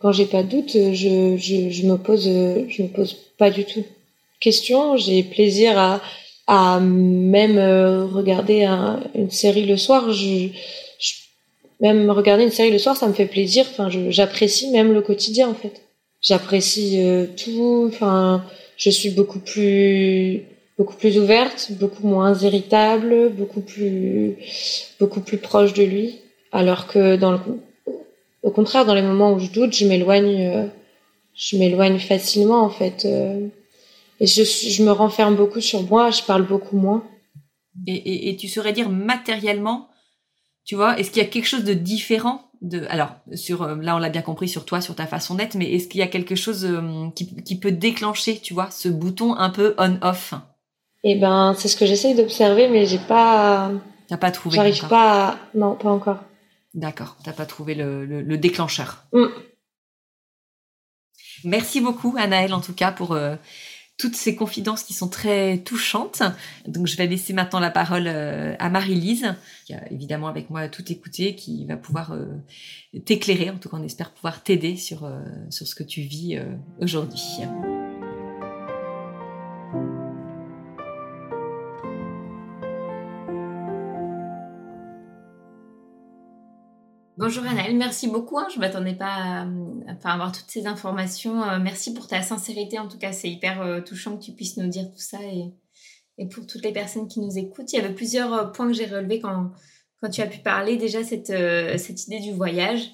[0.00, 3.80] quand j'ai pas de doute, je, je, me pose, je me pose pas du tout
[3.80, 3.86] de
[4.40, 4.96] questions.
[4.96, 6.00] J'ai plaisir à
[6.48, 7.58] à même
[8.12, 8.66] regarder
[9.16, 10.08] une série le soir.
[11.80, 13.66] Même regarder une série le soir, ça me fait plaisir.
[13.68, 15.85] Enfin, j'apprécie même le quotidien en fait
[16.26, 17.88] j'apprécie euh, tout.
[17.88, 18.44] Enfin,
[18.76, 20.42] je suis beaucoup plus
[20.78, 24.36] beaucoup plus ouverte, beaucoup moins irritable, beaucoup plus
[25.00, 26.20] beaucoup plus proche de lui.
[26.52, 27.38] Alors que dans le
[28.42, 30.66] au contraire, dans les moments où je doute, je m'éloigne euh,
[31.34, 33.04] je m'éloigne facilement en fait.
[33.04, 33.46] Euh,
[34.18, 37.04] et je, je me renferme beaucoup sur moi, je parle beaucoup moins.
[37.86, 39.88] Et, et, et tu saurais dire matériellement,
[40.64, 43.96] tu vois, est-ce qu'il y a quelque chose de différent de, alors sur euh, là
[43.96, 46.08] on l'a bien compris sur toi, sur ta façon d'être, mais est-ce qu'il y a
[46.08, 50.34] quelque chose euh, qui, qui, peut déclencher, tu vois, ce bouton un peu on/off?
[51.04, 53.70] Eh ben, c'est ce que j'essaye d'observer, mais j'ai pas.
[54.08, 54.56] T'as pas trouvé.
[54.56, 55.28] J'arrive pas.
[55.28, 55.36] À...
[55.54, 56.18] Non, pas encore.
[56.74, 59.04] D'accord, t'as pas trouvé le, le, déclencheur.
[59.12, 59.26] Mm.
[61.44, 63.36] Merci beaucoup, Anaëlle, en tout cas, pour euh,
[63.98, 66.22] toutes ces confidences qui sont très touchantes.
[66.66, 70.68] Donc, je vais laisser maintenant la parole euh, à Marie-Lise, qui a évidemment avec moi
[70.68, 72.26] tout écouté, qui va pouvoir euh,
[73.04, 73.50] t'éclairer.
[73.50, 75.10] En tout cas, on espère pouvoir t'aider sur,
[75.50, 76.38] sur ce que tu vis
[76.80, 77.22] aujourd'hui.
[87.18, 88.38] Bonjour Annelle, merci beaucoup.
[88.38, 88.46] Hein.
[88.54, 89.46] Je m'attendais pas
[90.04, 91.42] à, avoir toutes ces informations.
[91.42, 92.78] Euh, merci pour ta sincérité.
[92.78, 96.26] En tout cas, c'est hyper euh, touchant que tu puisses nous dire tout ça et,
[96.26, 97.72] pour toutes les personnes qui nous écoutent.
[97.72, 99.50] Il y avait plusieurs euh, points que j'ai relevés quand,
[100.12, 100.76] tu as pu parler.
[100.76, 101.32] Déjà, cette,
[101.78, 102.90] cette idée du voyage.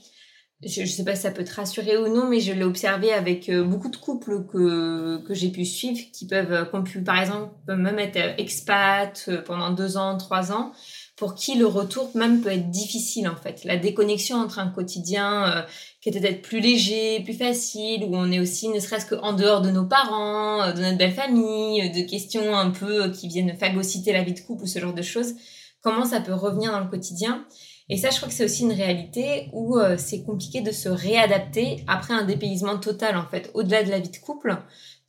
[0.64, 3.12] Je ne sais pas si ça peut te rassurer ou non, mais je l'ai observé
[3.12, 8.38] avec beaucoup de couples que, j'ai pu suivre qui peuvent, pu, par exemple, même être
[8.38, 10.72] expat pendant deux ans, trois ans
[11.16, 13.64] pour qui le retour même peut être difficile en fait.
[13.64, 15.62] La déconnexion entre un quotidien euh,
[16.00, 19.60] qui était peut-être plus léger, plus facile, où on est aussi ne serait-ce qu'en dehors
[19.60, 23.56] de nos parents, euh, de notre belle famille, euh, de questions un peu qui viennent
[23.58, 25.34] phagocyter la vie de couple ou ce genre de choses,
[25.82, 27.44] comment ça peut revenir dans le quotidien.
[27.88, 31.84] Et ça, je crois que c'est aussi une réalité où c'est compliqué de se réadapter
[31.88, 34.56] après un dépaysement total en fait, au-delà de la vie de couple.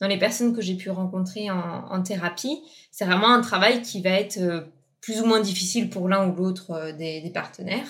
[0.00, 4.02] Dans les personnes que j'ai pu rencontrer en, en thérapie, c'est vraiment un travail qui
[4.02, 4.66] va être
[5.04, 7.86] plus ou moins difficile pour l'un ou l'autre euh, des, partenaires,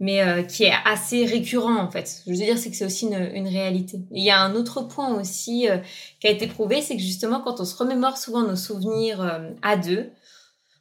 [0.00, 2.22] mais euh, qui est assez récurrent en fait.
[2.26, 4.00] Je veux dire, c'est que c'est aussi une, réalité.
[4.10, 5.78] il y a un autre point aussi euh,
[6.18, 9.76] qui a été prouvé, c'est que justement quand on se remémore souvent nos souvenirs à
[9.76, 10.10] deux,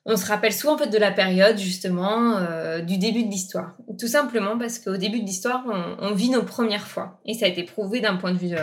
[0.05, 2.39] on se rappelle souvent en fait de la période justement
[2.81, 3.75] du début de l'histoire.
[3.99, 5.65] Tout simplement parce qu'au début de l'histoire,
[5.99, 7.19] on, vit nos premières fois.
[7.25, 8.57] Et ça a été prouvé d'un point de vue de,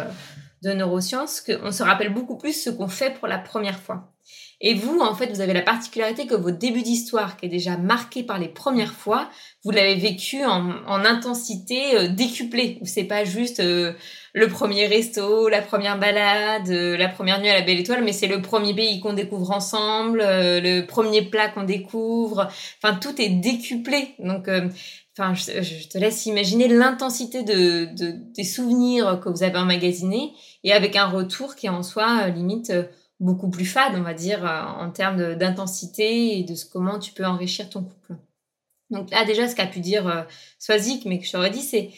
[0.66, 4.12] de neurosciences qu'on se rappelle beaucoup plus ce qu'on fait pour la première fois.
[4.60, 7.76] Et vous, en fait, vous avez la particularité que votre début d'histoire, qui est déjà
[7.76, 9.28] marqué par les premières fois,
[9.64, 12.78] vous l'avez vécu en, intensité euh, décuplée.
[12.84, 13.92] C'est pas juste euh,
[14.32, 18.14] le premier resto, la première balade, euh, la première nuit à la Belle Étoile, mais
[18.14, 22.48] c'est le premier pays qu'on découvre ensemble, le premier plat qu'on découvre.
[22.82, 24.14] Enfin, tout est décuplé.
[24.18, 24.48] Donc,
[25.18, 27.88] enfin, je, te laisse imaginer l'intensité de,
[28.34, 30.32] des souvenirs que vous avez emmagasinés
[30.64, 32.72] et avec un retour qui est en soi limite
[33.20, 37.12] beaucoup plus fade, on va dire, euh, en termes d'intensité et de ce, comment tu
[37.12, 38.16] peux enrichir ton couple.
[38.90, 40.22] Donc là, déjà, ce qu'a pu dire euh,
[41.06, 41.90] mais que je t'aurais dit, c'est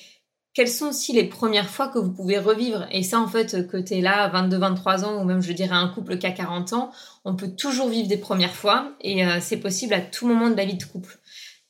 [0.54, 2.86] quelles sont aussi les premières fois que vous pouvez revivre?
[2.90, 5.88] Et ça, en fait, que tu es là, 22-23 ans, ou même, je dirais, un
[5.88, 6.90] couple qui a 40 ans,
[7.24, 10.56] on peut toujours vivre des premières fois, et euh, c'est possible à tout moment de
[10.56, 11.18] la vie de couple.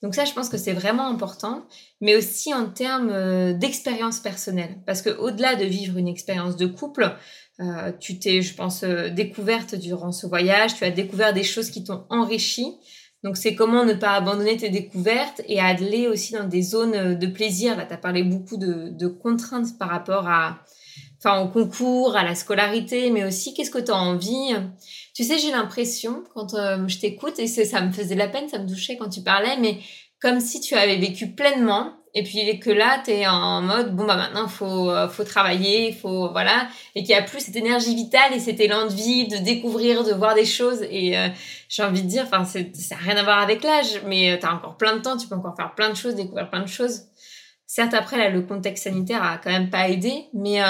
[0.02, 1.64] Donc ça, je pense que c'est vraiment important,
[2.00, 4.76] mais aussi en termes d'expérience personnelle.
[4.86, 7.16] Parce que au-delà de vivre une expérience de couple,
[7.60, 11.70] euh, tu t'es, je pense, euh, découverte durant ce voyage, tu as découvert des choses
[11.70, 12.76] qui t'ont enrichi.
[13.24, 17.14] Donc c'est comment ne pas abandonner tes découvertes et aller aussi dans des zones euh,
[17.16, 17.76] de plaisir.
[17.76, 20.60] Là, tu as parlé beaucoup de, contraintes par rapport à,
[21.18, 24.54] enfin, au concours, à la scolarité, mais aussi qu'est-ce que tu as envie?
[25.14, 28.68] Tu sais, j'ai l'impression, quand je t'écoute, et ça me faisait la peine, ça me
[28.68, 29.78] touchait quand tu parlais, mais
[30.20, 34.04] comme si tu avais vécu pleinement et puis que là tu es en mode bon
[34.04, 37.94] bah maintenant faut euh, faut travailler faut voilà et qu'il y a plus cette énergie
[37.94, 41.28] vitale et cet élan de vivre de découvrir de voir des choses et euh,
[41.68, 44.46] j'ai envie de dire enfin ça n'a rien à voir avec l'âge mais euh, tu
[44.46, 46.68] as encore plein de temps tu peux encore faire plein de choses découvrir plein de
[46.68, 47.02] choses
[47.66, 50.60] certes après là le contexte sanitaire a quand même pas aidé mais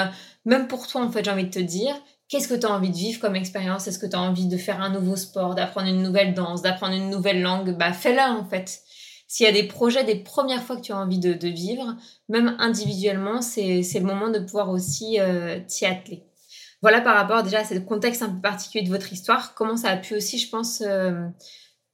[0.45, 1.95] même pour toi en fait j'ai envie de te dire
[2.29, 3.87] Qu'est-ce que tu as envie de vivre comme expérience?
[3.87, 6.95] Est-ce que tu as envie de faire un nouveau sport, d'apprendre une nouvelle danse, d'apprendre
[6.95, 7.75] une nouvelle langue?
[7.77, 8.83] Bah fais-le en fait.
[9.27, 11.97] S'il y a des projets, des premières fois que tu as envie de, vivre,
[12.29, 16.25] même individuellement, c'est le moment de pouvoir aussi euh, t'y atteler.
[16.83, 19.91] Voilà par rapport déjà à ce contexte un peu particulier de votre histoire, comment ça
[19.91, 21.27] a pu aussi, je pense, euh,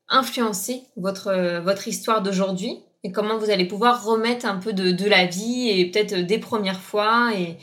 [0.08, 2.80] influencer votre, votre histoire d'aujourd'hui?
[3.04, 6.80] Et comment vous allez pouvoir remettre un peu de, la vie et peut-être des premières
[6.80, 7.58] fois et,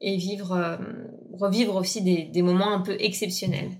[0.00, 0.76] vivre, euh,
[1.38, 3.70] revivre aussi des moments un peu exceptionnels.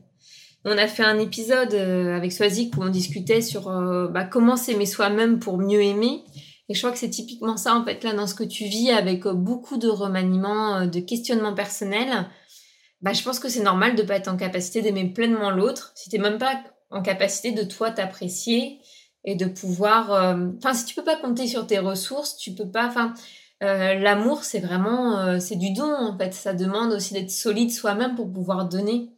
[0.64, 4.56] On a fait un épisode euh, avec Swazik où on discutait sur euh, bah, comment
[4.56, 6.22] s'aimer soi-même pour mieux aimer.
[6.68, 8.90] Et je crois que c'est typiquement ça, en fait, là, dans ce que tu vis
[8.90, 12.28] avec beaucoup de remaniements, de questionnements personnels.
[13.00, 16.11] Bah, je pense que c'est normal de pas être en capacité d'aimer pleinement l'autre si
[16.11, 18.78] t'es même pas en capacité de toi t'apprécier
[19.24, 20.11] et de pouvoir.
[20.59, 22.87] Enfin, si tu peux pas compter sur tes ressources, tu peux pas.
[22.87, 23.14] Enfin,
[23.61, 26.33] l'amour, c'est vraiment, c'est du don en fait.
[26.33, 29.11] Ça demande aussi d'être solide soi-même pour pouvoir donner.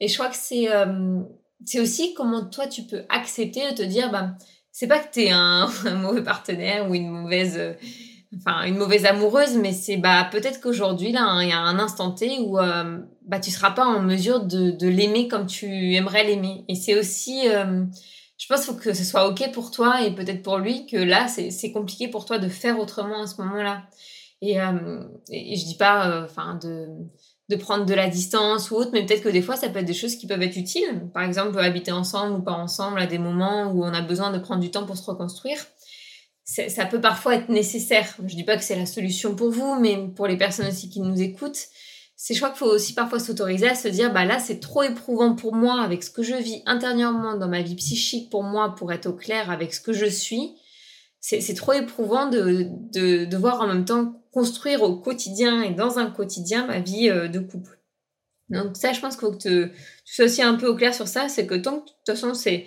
[0.00, 1.20] Et je crois que c'est euh,
[1.64, 4.34] c'est aussi comment toi tu peux accepter de te dire bah
[4.70, 7.76] c'est pas que tu es un, mauvais partenaire ou une mauvaise
[8.36, 11.78] enfin une mauvaise amoureuse, mais c'est bah peut-être qu'aujourd'hui là, hein, il y a un
[11.78, 16.24] instant T où euh, bah tu seras pas en mesure de, l'aimer comme tu aimerais
[16.24, 16.64] l'aimer.
[16.68, 17.84] Et c'est aussi, euh,
[18.38, 21.28] je pense, faut que ce soit ok pour toi et peut-être pour lui que là
[21.28, 23.82] c'est compliqué pour toi de faire autrement à ce moment-là.
[24.40, 26.86] Et, euh, et, je dis pas, enfin de
[27.50, 29.86] de prendre de la distance ou autre, mais peut-être que des fois, ça peut être
[29.86, 31.08] des choses qui peuvent être utiles.
[31.14, 34.38] Par exemple, habiter ensemble ou pas ensemble à des moments où on a besoin de
[34.38, 35.58] prendre du temps pour se reconstruire
[36.48, 38.16] ça peut parfois être nécessaire.
[38.26, 41.00] Je dis pas que c'est la solution pour vous, mais pour les personnes aussi qui
[41.00, 41.68] nous écoutent,
[42.20, 44.82] c'est je crois qu'il faut aussi parfois s'autoriser à se dire bah là c'est trop
[44.82, 48.74] éprouvant pour moi avec ce que je vis intérieurement dans ma vie psychique pour moi
[48.74, 50.56] pour être au clair avec ce que je suis.
[51.20, 55.98] C'est trop éprouvant de, de, de voir en même temps construire au quotidien et dans
[55.98, 57.78] un quotidien ma vie euh, de couple.
[58.48, 59.72] Donc ça, je pense qu'il faut que tu
[60.04, 62.34] sois aussi un peu au clair sur ça, c'est que tant que de toute façon
[62.34, 62.66] c'est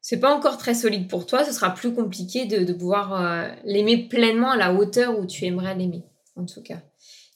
[0.00, 3.48] c'est pas encore très solide pour toi, ce sera plus compliqué de, de pouvoir euh,
[3.64, 6.02] l'aimer pleinement à la hauteur où tu aimerais l'aimer,
[6.34, 6.82] en tout cas.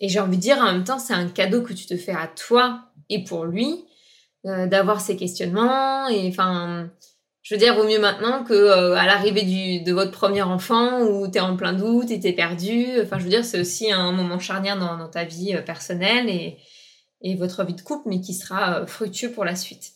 [0.01, 2.13] Et j'ai envie de dire, en même temps, c'est un cadeau que tu te fais
[2.13, 3.85] à toi et pour lui,
[4.47, 6.09] euh, d'avoir ces questionnements.
[6.09, 6.91] Et enfin,
[7.43, 11.39] je veux dire, vaut mieux maintenant que euh, l'arrivée de votre premier enfant où tu
[11.39, 12.87] es en plein doute et t'es perdu.
[13.03, 16.59] Enfin, je veux dire, c'est aussi un moment charnière dans, ta vie personnelle et,
[17.23, 19.95] et votre vie de couple, mais qui sera fructueux pour la suite.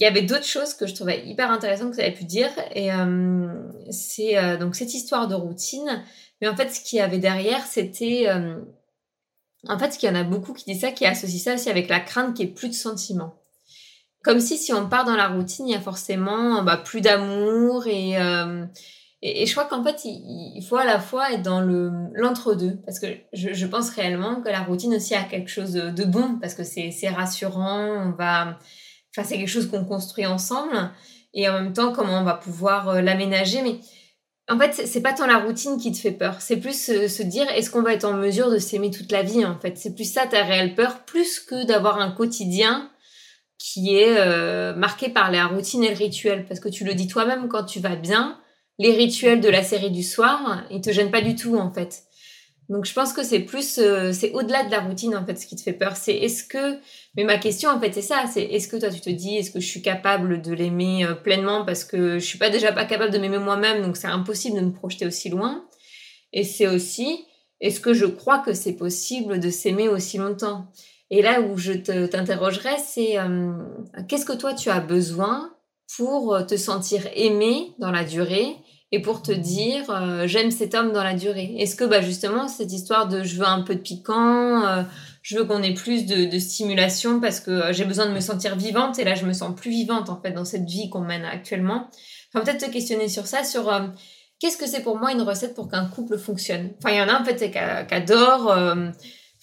[0.00, 2.50] Il y avait d'autres choses que je trouvais hyper intéressantes que tu avais pu dire.
[2.74, 3.46] Et euh,
[3.90, 6.02] c'est euh, donc cette histoire de routine.
[6.40, 8.26] Mais en fait, ce qu'il y avait derrière, c'était.
[9.68, 11.70] Euh, en fait, qu'il y en a beaucoup qui disent ça, qui associent ça aussi
[11.70, 13.34] avec la crainte n'y ait plus de sentiments.
[14.22, 17.86] Comme si, si on part dans la routine, il y a forcément bah, plus d'amour
[17.86, 18.16] et,
[19.22, 22.78] et, je crois qu'en fait, il, faut à la fois être dans le l'entre-deux.
[22.84, 26.04] Parce que je, je, pense réellement que la routine aussi a quelque chose de, de
[26.04, 28.58] bon, parce que c'est rassurant, on va
[29.12, 30.90] Enfin, c'est quelque chose qu'on construit ensemble.
[31.34, 33.62] Et en même temps, comment on va pouvoir euh, l'aménager.
[33.62, 33.80] Mais
[34.50, 36.40] en fait, c'est pas tant la routine qui te fait peur.
[36.40, 39.44] C'est plus se, dire, est-ce qu'on va être en mesure de s'aimer toute la vie,
[39.44, 39.78] en fait?
[39.78, 42.90] C'est plus ça ta réelle peur, plus que d'avoir un quotidien
[43.58, 46.46] qui est euh, marqué par la routine et le rituel.
[46.46, 48.40] Parce que tu le dis toi-même, quand tu vas bien,
[48.78, 52.02] les rituels de la série du soir, ils te gênent pas du tout, en fait.
[52.70, 55.44] Donc je pense que c'est plus, euh, c'est au-delà de la routine en fait ce
[55.44, 55.96] qui te fait peur.
[55.96, 56.78] C'est est-ce que,
[57.16, 59.50] mais ma question en fait c'est ça, c'est est-ce que toi tu te dis est-ce
[59.50, 62.84] que je suis capable de l'aimer euh, pleinement parce que je suis pas déjà pas
[62.84, 65.64] capable de m'aimer moi-même donc c'est impossible de me projeter aussi loin?
[66.32, 67.24] Et c'est aussi
[67.60, 70.66] est-ce que je crois que c'est possible de s'aimer aussi longtemps?
[71.10, 73.50] Et là où je t'interrogerais c'est euh,
[74.08, 75.52] qu'est-ce que toi tu as besoin
[75.96, 78.54] pour te sentir aimé dans la durée?
[78.92, 82.48] Et pour te dire euh, j'aime cet homme dans la durée Est-ce que bah justement
[82.48, 84.82] cette histoire de je veux un peu de piquant, euh,
[85.22, 88.20] je veux qu'on ait plus de, de, stimulation parce que euh, j'ai besoin de me
[88.20, 91.02] sentir vivante et là je me sens plus vivante en fait dans cette vie qu'on
[91.02, 91.88] mène actuellement.
[92.32, 93.72] Enfin peut-être te questionner sur ça, sur
[94.38, 96.70] qu'est-ce que c'est pour moi une recette pour qu'un couple fonctionne?
[96.78, 98.76] Enfin il y en a en fait qui adorent.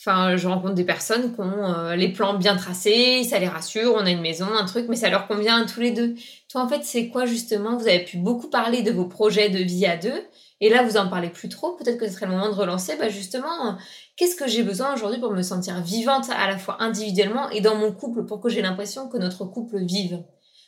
[0.07, 4.09] Je rencontre des personnes qui ont les plans bien tracés, ça les rassure, on a
[4.09, 6.15] une maison, un truc, mais ça leur convient à tous les deux.
[6.49, 7.77] Toi, en fait, c'est quoi justement?
[7.77, 10.23] Vous avez pu beaucoup parler de vos projets de vie à deux,
[10.59, 11.73] et là, vous en parlez plus trop.
[11.73, 12.95] Peut-être que ce serait le moment de relancer.
[12.97, 13.77] Bah justement,
[14.15, 17.75] qu'est-ce que j'ai besoin aujourd'hui pour me sentir vivante à la fois individuellement et dans
[17.75, 20.23] mon couple, pour que j'ai l'impression que notre couple vive?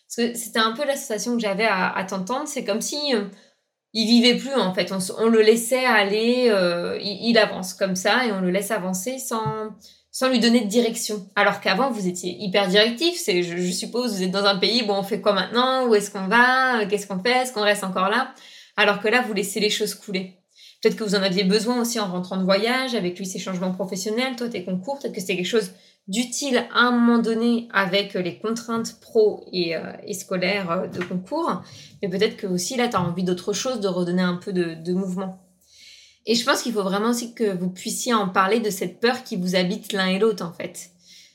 [0.07, 2.47] Parce que c'était un peu la sensation que j'avais à, t'entendre.
[2.47, 3.25] C'est comme si euh,
[3.93, 4.91] il vivait plus en fait.
[5.17, 9.69] On, le laissait aller, euh, il, avance comme ça et on le laisse avancer sans
[10.11, 11.27] sans lui donner de direction.
[11.35, 13.15] Alors qu'avant, vous étiez hyper directif.
[13.15, 15.87] C'est, je, suppose, vous êtes dans un pays, bon, on fait quoi maintenant?
[15.87, 16.85] Où est-ce qu'on va?
[16.85, 17.43] Qu'est-ce qu'on fait?
[17.43, 18.33] Est-ce qu'on reste encore là?
[18.75, 20.39] Alors que là, vous laissez les choses couler.
[20.81, 23.71] Peut-être que vous en aviez besoin aussi en rentrant de voyage, avec lui ses changements
[23.71, 25.71] professionnels, toi tes concours, peut-être que c'était quelque chose
[26.09, 31.61] d'utile à un moment donné avec les contraintes pro et, euh, scolaires euh, de concours.
[32.01, 34.93] Mais peut-être que aussi là, tu as envie d'autre chose, de redonner un peu de
[34.93, 35.39] mouvement.
[36.25, 39.23] Et je pense qu'il faut vraiment aussi que vous puissiez en parler de cette peur
[39.23, 40.91] qui vous habite l'un et l'autre, en fait.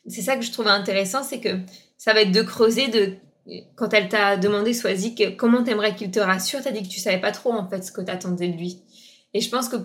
[0.07, 1.59] C'est ça que je trouve intéressant, c'est que
[1.97, 3.15] ça va être de creuser de
[3.75, 7.21] quand elle t'a demandé, Soisy, comment t'aimerais qu'il te rassure, t'as dit que tu savais
[7.21, 8.83] pas trop, en fait, ce que t'attendais de lui.
[9.35, 9.77] Et je pense que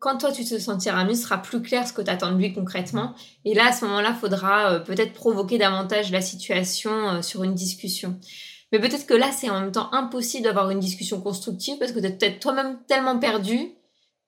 [0.00, 2.52] quand toi, tu te sentiras mieux, ce sera plus clair ce que t'attends de lui
[2.52, 3.14] concrètement.
[3.44, 7.54] Et là, à ce moment-là, faudra euh, peut-être provoquer davantage la situation euh, sur une
[7.54, 8.18] discussion.
[8.72, 12.00] Mais peut-être que là, c'est en même temps impossible d'avoir une discussion constructive parce que
[12.00, 13.72] t'es peut-être toi-même tellement perdu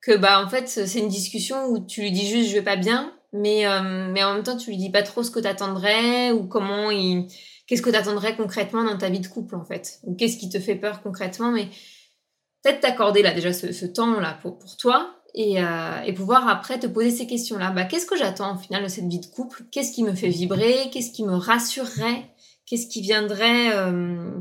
[0.01, 2.75] que bah en fait c'est une discussion où tu lui dis juste je vais pas
[2.75, 6.31] bien mais euh, mais en même temps tu lui dis pas trop ce que t'attendrais
[6.31, 7.27] ou comment il
[7.67, 10.59] qu'est-ce que t'attendrais concrètement dans ta vie de couple en fait ou qu'est-ce qui te
[10.59, 11.67] fait peur concrètement mais
[12.63, 16.87] peut-être t'accorder là déjà ce, temps là pour toi et, euh, et pouvoir après te
[16.87, 19.63] poser ces questions là bah qu'est-ce que j'attends au final de cette vie de couple?
[19.71, 20.89] Qu'est-ce qui me fait vibrer?
[20.91, 22.29] Qu'est-ce qui me rassurerait?
[22.65, 24.39] Qu'est-ce qui viendrait euh,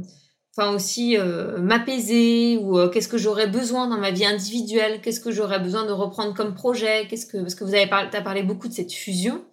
[0.58, 2.58] aussi euh, m'apaiser?
[2.58, 6.34] Ou qu'est-ce que j'aurais besoin dans ma vie individuelle, qu'est-ce que j'aurais besoin de reprendre
[6.34, 9.44] comme projet, qu'est-ce que parce que vous avez parlé, as parlé beaucoup de cette fusion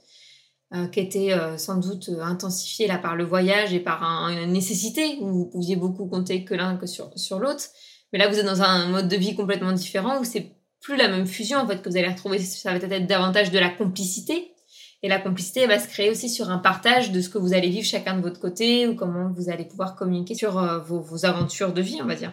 [0.74, 5.30] euh, qui était sans doute intensifiée là par le voyage et par une nécessité où
[5.30, 7.66] vous pouviez beaucoup compter que l'un que sur sur l'autre,
[8.12, 10.57] mais là vous êtes dans un mode de vie complètement différent où c'est
[10.88, 13.60] plus la même fusion en fait que vous allez retrouver, ça va être davantage de
[13.60, 14.54] la complicité
[15.04, 17.68] et la complicité va se créer aussi sur un partage de ce que vous allez
[17.68, 21.74] vivre chacun de votre côté ou comment vous allez pouvoir communiquer sur euh, vos, aventures
[21.74, 22.32] de vie, on va dire.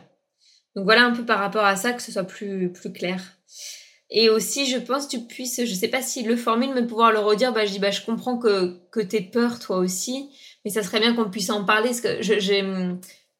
[0.76, 3.20] Donc voilà un peu par rapport à ça que ce soit plus, plus clair.
[4.08, 7.18] Et aussi, je pense tu puisses, je sais pas si le formule, mais pouvoir le
[7.18, 10.30] redire, bah, je dis, bah, je comprends que, que t'aies peur toi aussi,
[10.64, 12.62] mais ça serait bien qu'on puisse en parler, parce que j'ai,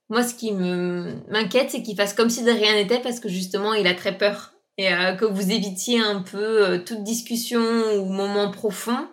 [0.08, 3.74] moi, ce qui m'inquiète, c'est qu'il fasse comme si de rien n'était, parce que justement,
[3.74, 4.53] il a très peur.
[4.76, 7.62] Et euh, que vous évitiez un peu euh, toute discussion
[7.96, 9.08] ou moment profond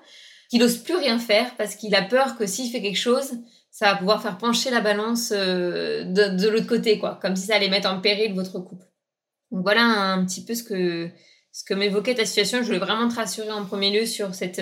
[0.50, 3.32] qu'il n'ose plus rien faire parce qu'il a peur que s'il fait quelque chose,
[3.70, 7.56] ça va pouvoir faire pencher la balance euh, de, l'autre côté, quoi, comme si ça
[7.56, 8.86] allait mettre en péril votre couple.
[9.52, 11.10] Donc voilà un petit peu ce que,
[11.52, 12.60] ce que m'évoquait ta situation.
[12.60, 14.62] Je voulais vraiment te rassurer en premier lieu sur cet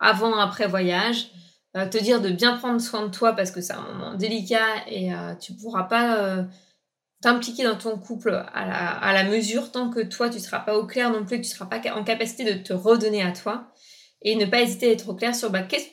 [0.00, 1.30] avant-après voyage.
[1.74, 5.10] Te dire de bien prendre soin de toi parce que c'est un moment délicat et
[5.40, 6.46] tu pourras pas
[7.22, 11.10] t'impliquer dans ton couple à la, mesure tant que toi tu seras pas au clair
[11.10, 13.68] non plus, tu seras pas en capacité de te redonner à toi
[14.20, 15.86] et ne pas hésiter à être au clair sur bah, qu'est-ce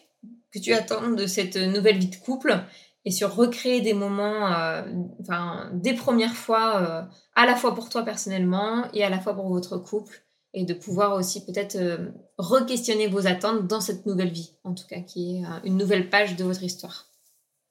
[0.51, 2.59] que tu attends de cette nouvelle vie de couple
[3.05, 4.81] et sur recréer des moments, euh,
[5.21, 7.01] enfin, des premières fois, euh,
[7.35, 10.73] à la fois pour toi personnellement et à la fois pour votre couple, et de
[10.73, 15.37] pouvoir aussi peut-être euh, re-questionner vos attentes dans cette nouvelle vie, en tout cas, qui
[15.37, 17.08] est une nouvelle page de votre histoire.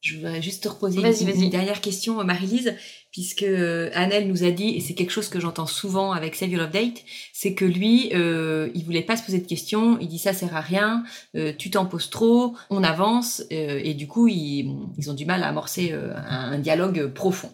[0.01, 2.77] Je voudrais juste te reposer une, dernière question, Marie-Lise,
[3.11, 6.51] puisque euh, Annelle nous a dit, et c'est quelque chose que j'entends souvent avec Save
[6.51, 10.21] Your Update, c'est que lui, euh, il voulait pas se poser de questions, il dit
[10.21, 11.03] ça sert à rien,
[11.35, 15.27] euh, tu t'en poses trop, on avance, euh, et du coup, ils, ils, ont du
[15.27, 17.51] mal à amorcer un, dialogue profond.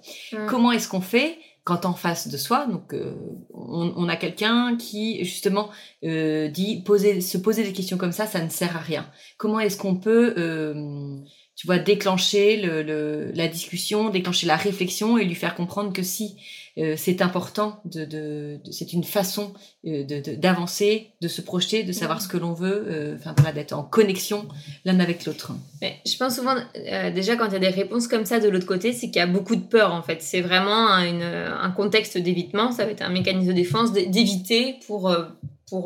[0.46, 2.94] Comment est-ce qu'on fait quand en face de soi, donc
[3.54, 5.70] on, on, a quelqu'un qui justement
[6.02, 9.06] dit poser, se poser des questions comme ça, ça ne sert à rien.
[9.38, 10.34] Comment est-ce qu'on peut
[11.56, 16.36] tu vois, déclencher le, la discussion, déclencher la réflexion et lui faire comprendre que si
[16.76, 19.54] euh, c'est important, de, de, c'est une façon
[19.86, 20.04] euh,
[20.36, 23.84] d'avancer, de, se projeter, de savoir ce que l'on veut, euh, enfin voilà, d'être en
[23.84, 24.48] connexion
[24.84, 25.52] l'un avec l'autre.
[25.82, 26.56] Je pense souvent,
[27.14, 29.20] déjà quand il y a des réponses comme ça de l'autre côté, c'est qu'il y
[29.20, 30.22] a beaucoup de peur en fait.
[30.22, 35.14] C'est vraiment un, un contexte d'évitement, ça va être un mécanisme de défense d'éviter pour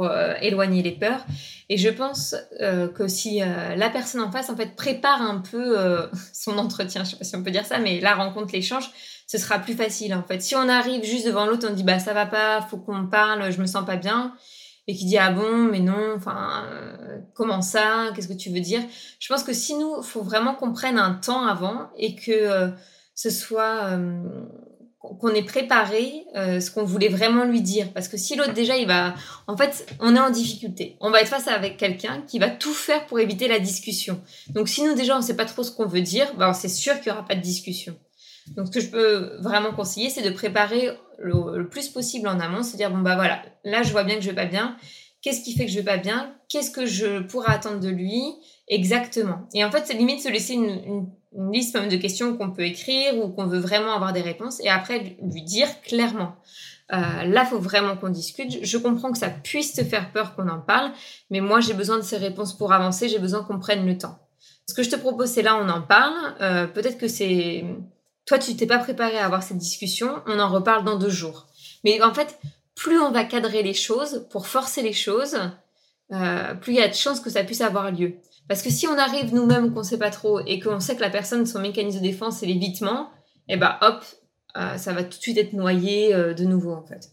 [0.05, 1.25] euh, éloigner les peurs.
[1.69, 5.39] Et je pense euh, que si euh, la personne en face, en fait, prépare un
[5.39, 5.77] peu
[6.33, 8.91] son entretien, je sais pas si on peut dire ça, mais la rencontre, l'échange,
[9.27, 10.41] ce sera plus facile, en fait.
[10.41, 13.51] Si on arrive juste devant l'autre, on dit, bah, ça va pas, faut qu'on parle,
[13.53, 14.35] je me sens pas bien,
[14.87, 16.65] et qui dit, ah bon, mais non, enfin,
[17.35, 18.81] comment ça, qu'est-ce que tu veux dire?
[19.19, 22.71] Je pense que si nous, faut vraiment qu'on prenne un temps avant et que
[23.15, 23.99] ce soit
[25.01, 27.93] qu'on ait préparé euh, ce qu'on voulait vraiment lui dire.
[27.93, 29.15] Parce que si l'autre déjà, il va...
[29.47, 30.97] En fait, on est en difficulté.
[31.01, 34.21] On va être face avec quelqu'un qui va tout faire pour éviter la discussion.
[34.51, 36.69] Donc si nous déjà, on ne sait pas trop ce qu'on veut dire, ben, c'est
[36.69, 37.97] sûr qu'il n'y aura pas de discussion.
[38.57, 42.63] Donc ce que je peux vraiment conseiller, c'est de préparer le, plus possible en amont,
[42.63, 44.77] c'est-à-dire, bon bah voilà, là je vois bien que je vais pas bien,
[45.23, 48.23] qu'est-ce qui fait que je vais pas bien, qu'est-ce que je pourrais attendre de lui?
[48.69, 49.49] Exactement.
[49.55, 52.65] Et en fait, c'est limite se laisser une une liste même de questions qu'on peut
[52.65, 56.37] écrire ou qu'on veut vraiment avoir des réponses et après lui dire clairement.
[56.93, 58.65] Euh, là, faut vraiment qu'on discute.
[58.65, 60.93] Je comprends que ça puisse te faire peur qu'on en parle,
[61.31, 63.09] mais moi, j'ai besoin de ces réponses pour avancer.
[63.09, 64.19] J'ai besoin qu'on prenne le temps.
[64.67, 66.15] Ce que je te propose, c'est là, on en parle.
[66.41, 67.65] Euh, peut-être que c'est
[68.25, 70.23] toi, tu t'es pas préparé à avoir cette discussion.
[70.27, 71.47] On en reparle dans deux jours.
[71.85, 72.39] Mais en fait,
[72.75, 75.39] plus on va cadrer les choses pour forcer les choses,
[76.13, 78.17] euh, plus il y a de chances que ça puisse avoir lieu.
[78.49, 81.11] Parce que si on arrive nous-mêmes qu'on sait pas trop et qu'on sait que la
[81.11, 83.11] personne, son mécanisme de défense, c'est l'évitement,
[83.49, 84.05] et eh ben hop,
[84.57, 87.11] euh, ça va tout de suite être noyé euh, de nouveau en fait.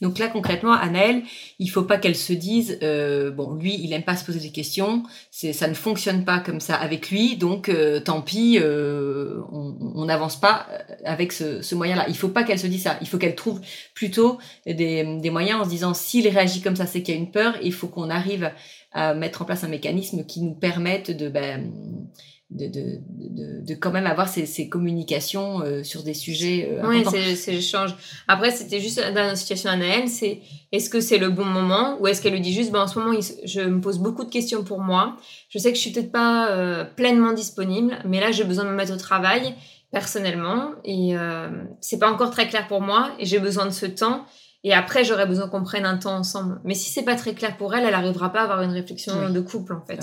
[0.00, 1.22] Donc là, concrètement, Anaëlle,
[1.58, 4.50] il faut pas qu'elle se dise, euh, bon, lui, il aime pas se poser des
[4.50, 9.40] questions, c'est, ça ne fonctionne pas comme ça avec lui, donc euh, tant pis, euh,
[9.52, 10.66] on n'avance pas
[11.04, 12.06] avec ce, ce moyen-là.
[12.08, 12.98] Il faut pas qu'elle se dise ça.
[13.00, 13.60] Il faut qu'elle trouve
[13.94, 17.20] plutôt des, des moyens en se disant, s'il réagit comme ça, c'est qu'il y a
[17.20, 17.54] une peur.
[17.62, 18.52] Il faut qu'on arrive
[18.92, 21.72] à mettre en place un mécanisme qui nous permette de ben,
[22.50, 26.88] de, de, de, de, quand même avoir ces, ces communications euh, sur des sujets euh,
[26.88, 27.94] oui, c'est c'est l'échange.
[28.26, 30.40] Après, c'était juste dans la situation d'Anaël, c'est
[30.72, 31.96] est-ce que c'est le bon moment?
[32.00, 34.30] Ou est-ce qu'elle lui dit juste, ben, en ce moment, je me pose beaucoup de
[34.30, 35.16] questions pour moi.
[35.48, 38.70] Je sais que je suis peut-être pas euh, pleinement disponible, mais là, j'ai besoin de
[38.70, 39.54] me mettre au travail
[39.92, 41.48] personnellement et euh,
[41.80, 44.24] c'est pas encore très clair pour moi et j'ai besoin de ce temps.
[44.62, 46.60] Et après, j'aurais besoin qu'on prenne un temps ensemble.
[46.64, 49.30] Mais si c'est pas très clair pour elle, elle arrivera pas à avoir une réflexion
[49.30, 50.00] de couple, en fait.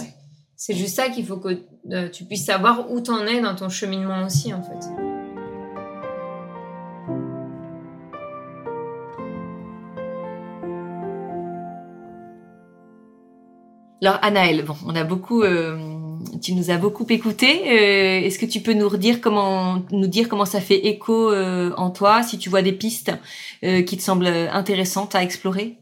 [0.55, 1.59] C'est juste ça qu'il faut que
[1.89, 4.87] euh, tu puisses savoir où t'en es dans ton cheminement aussi, en fait.
[14.01, 15.77] Alors Anaël, bon, on a beaucoup, euh,
[16.41, 17.47] tu nous as beaucoup écouté.
[17.47, 21.89] Euh, est-ce que tu peux nous redire comment, nous dire comment ça fait écho en
[21.89, 23.11] toi, si tu vois des pistes
[23.61, 25.77] qui te semblent intéressantes à explorer?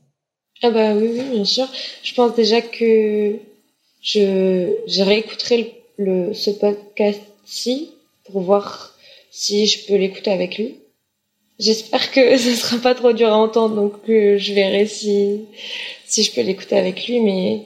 [0.63, 1.67] Ah bah oui, oui, bien sûr.
[2.03, 3.35] Je pense déjà que
[4.01, 7.91] je, je réécouterai le le ce podcast-ci
[8.25, 8.95] pour voir
[9.31, 10.75] si je peux l'écouter avec lui.
[11.59, 15.41] J'espère que ce sera pas trop dur à entendre, donc euh, je verrai si
[16.07, 17.19] si je peux l'écouter avec lui.
[17.21, 17.61] Mais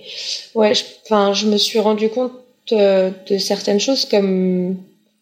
[0.56, 0.74] ouais,
[1.06, 2.34] enfin, je, me suis rendu compte
[2.72, 4.78] euh, de certaines choses comme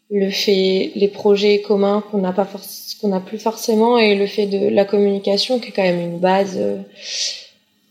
[0.09, 2.47] le fait, les projets communs qu'on n'a pas
[3.01, 6.19] qu'on n'a plus forcément, et le fait de la communication qui est quand même une
[6.19, 6.77] base euh,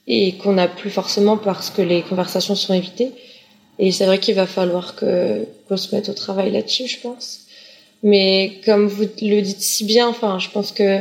[0.07, 3.13] et qu'on n'a plus forcément parce que les conversations sont évitées.
[3.79, 7.41] Et c'est vrai qu'il va falloir que qu'on se mette au travail là-dessus, je pense.
[8.03, 11.01] Mais comme vous le dites si bien, enfin, je pense que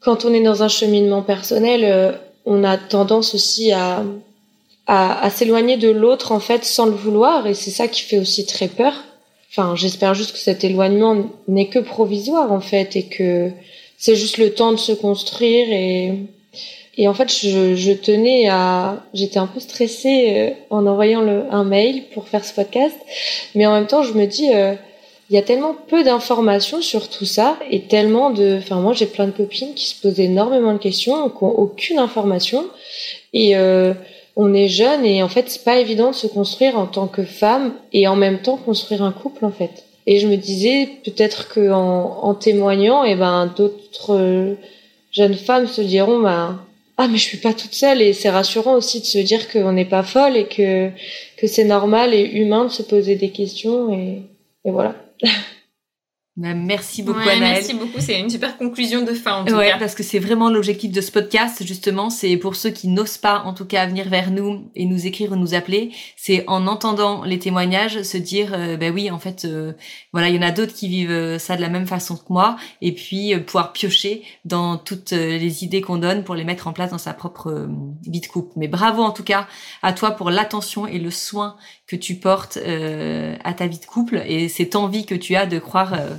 [0.00, 2.12] quand on est dans un cheminement personnel, euh,
[2.46, 4.02] on a tendance aussi à,
[4.86, 8.18] à, à s'éloigner de l'autre en fait sans le vouloir, et c'est ça qui fait
[8.18, 8.94] aussi très peur.
[9.50, 13.50] Enfin, j'espère juste que cet éloignement n'est que provisoire en fait, et que
[13.98, 16.14] c'est juste le temps de se construire et
[17.00, 21.64] et en fait, je, tenais à, j'étais un peu stressée euh, en envoyant le, un
[21.64, 22.94] mail pour faire ce podcast,
[23.54, 24.74] mais en même temps, je me dis, euh,
[25.30, 29.06] il y a tellement peu d'informations sur tout ça et tellement de, enfin moi j'ai
[29.06, 32.66] plein de copines qui se posent énormément de questions, qui ont aucune information
[33.32, 33.94] et euh,
[34.36, 37.22] on est jeune et en fait c'est pas évident de se construire en tant que
[37.22, 39.84] femme et en même temps construire un couple en fait.
[40.06, 44.56] Et je me disais peut-être que en, témoignant, et eh ben d'autres
[45.12, 46.58] jeunes femmes se diront ben
[47.02, 49.72] ah mais je suis pas toute seule et c'est rassurant aussi de se dire qu'on
[49.72, 50.90] n'est pas folle et que
[51.38, 54.20] que c'est normal et humain de se poser des questions et,
[54.66, 54.94] et voilà.
[56.36, 57.54] Bah, merci beaucoup ouais, Anaëlle.
[57.54, 59.78] Merci beaucoup, c'est une super conclusion de fin en tout ouais, cas.
[59.78, 63.42] parce que c'est vraiment l'objectif de ce podcast justement, c'est pour ceux qui n'osent pas
[63.44, 67.24] en tout cas venir vers nous et nous écrire ou nous appeler, c'est en entendant
[67.24, 69.72] les témoignages se dire euh, ben oui en fait euh,
[70.12, 72.22] voilà il y en a d'autres qui vivent euh, ça de la même façon que
[72.32, 76.44] moi et puis euh, pouvoir piocher dans toutes euh, les idées qu'on donne pour les
[76.44, 77.68] mettre en place dans sa propre
[78.06, 78.52] vie de couple.
[78.56, 79.48] Mais bravo en tout cas
[79.82, 81.56] à toi pour l'attention et le soin
[81.90, 85.46] que tu portes euh, à ta vie de couple et cette envie que tu as
[85.46, 86.16] de croire euh,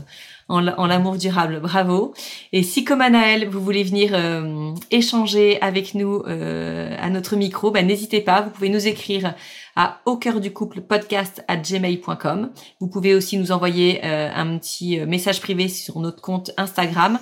[0.51, 1.59] en, l'amour durable.
[1.59, 2.13] Bravo.
[2.51, 7.71] Et si comme Anaël, vous voulez venir euh, échanger avec nous euh, à notre micro,
[7.71, 8.41] ben, n'hésitez pas.
[8.41, 9.33] Vous pouvez nous écrire
[9.75, 12.51] à au cœur du couple podcast à gmail.com.
[12.79, 17.19] Vous pouvez aussi nous envoyer euh, un petit message privé sur notre compte Instagram.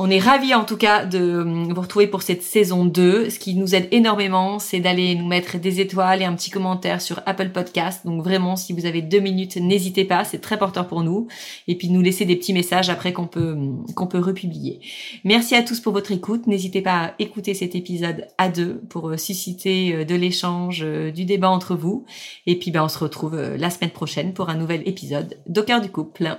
[0.00, 1.44] On est ravis en tout cas de
[1.74, 3.30] vous retrouver pour cette saison 2.
[3.30, 7.02] Ce qui nous aide énormément, c'est d'aller nous mettre des étoiles et un petit commentaire
[7.02, 8.06] sur Apple Podcast.
[8.06, 11.26] Donc vraiment, si vous avez deux minutes, n'hésitez pas, c'est très porteur pour nous.
[11.66, 13.56] Et puis nous laisser des petits messages après qu'on peut
[13.96, 14.78] qu'on peut republier.
[15.24, 16.46] Merci à tous pour votre écoute.
[16.46, 21.50] N'hésitez pas à écouter cet épisode à deux pour euh, susciter de l'échange, du débat
[21.50, 22.04] entre vous.
[22.46, 25.90] Et puis ben on se retrouve la semaine prochaine pour un nouvel épisode d'Au du
[25.90, 26.38] couple.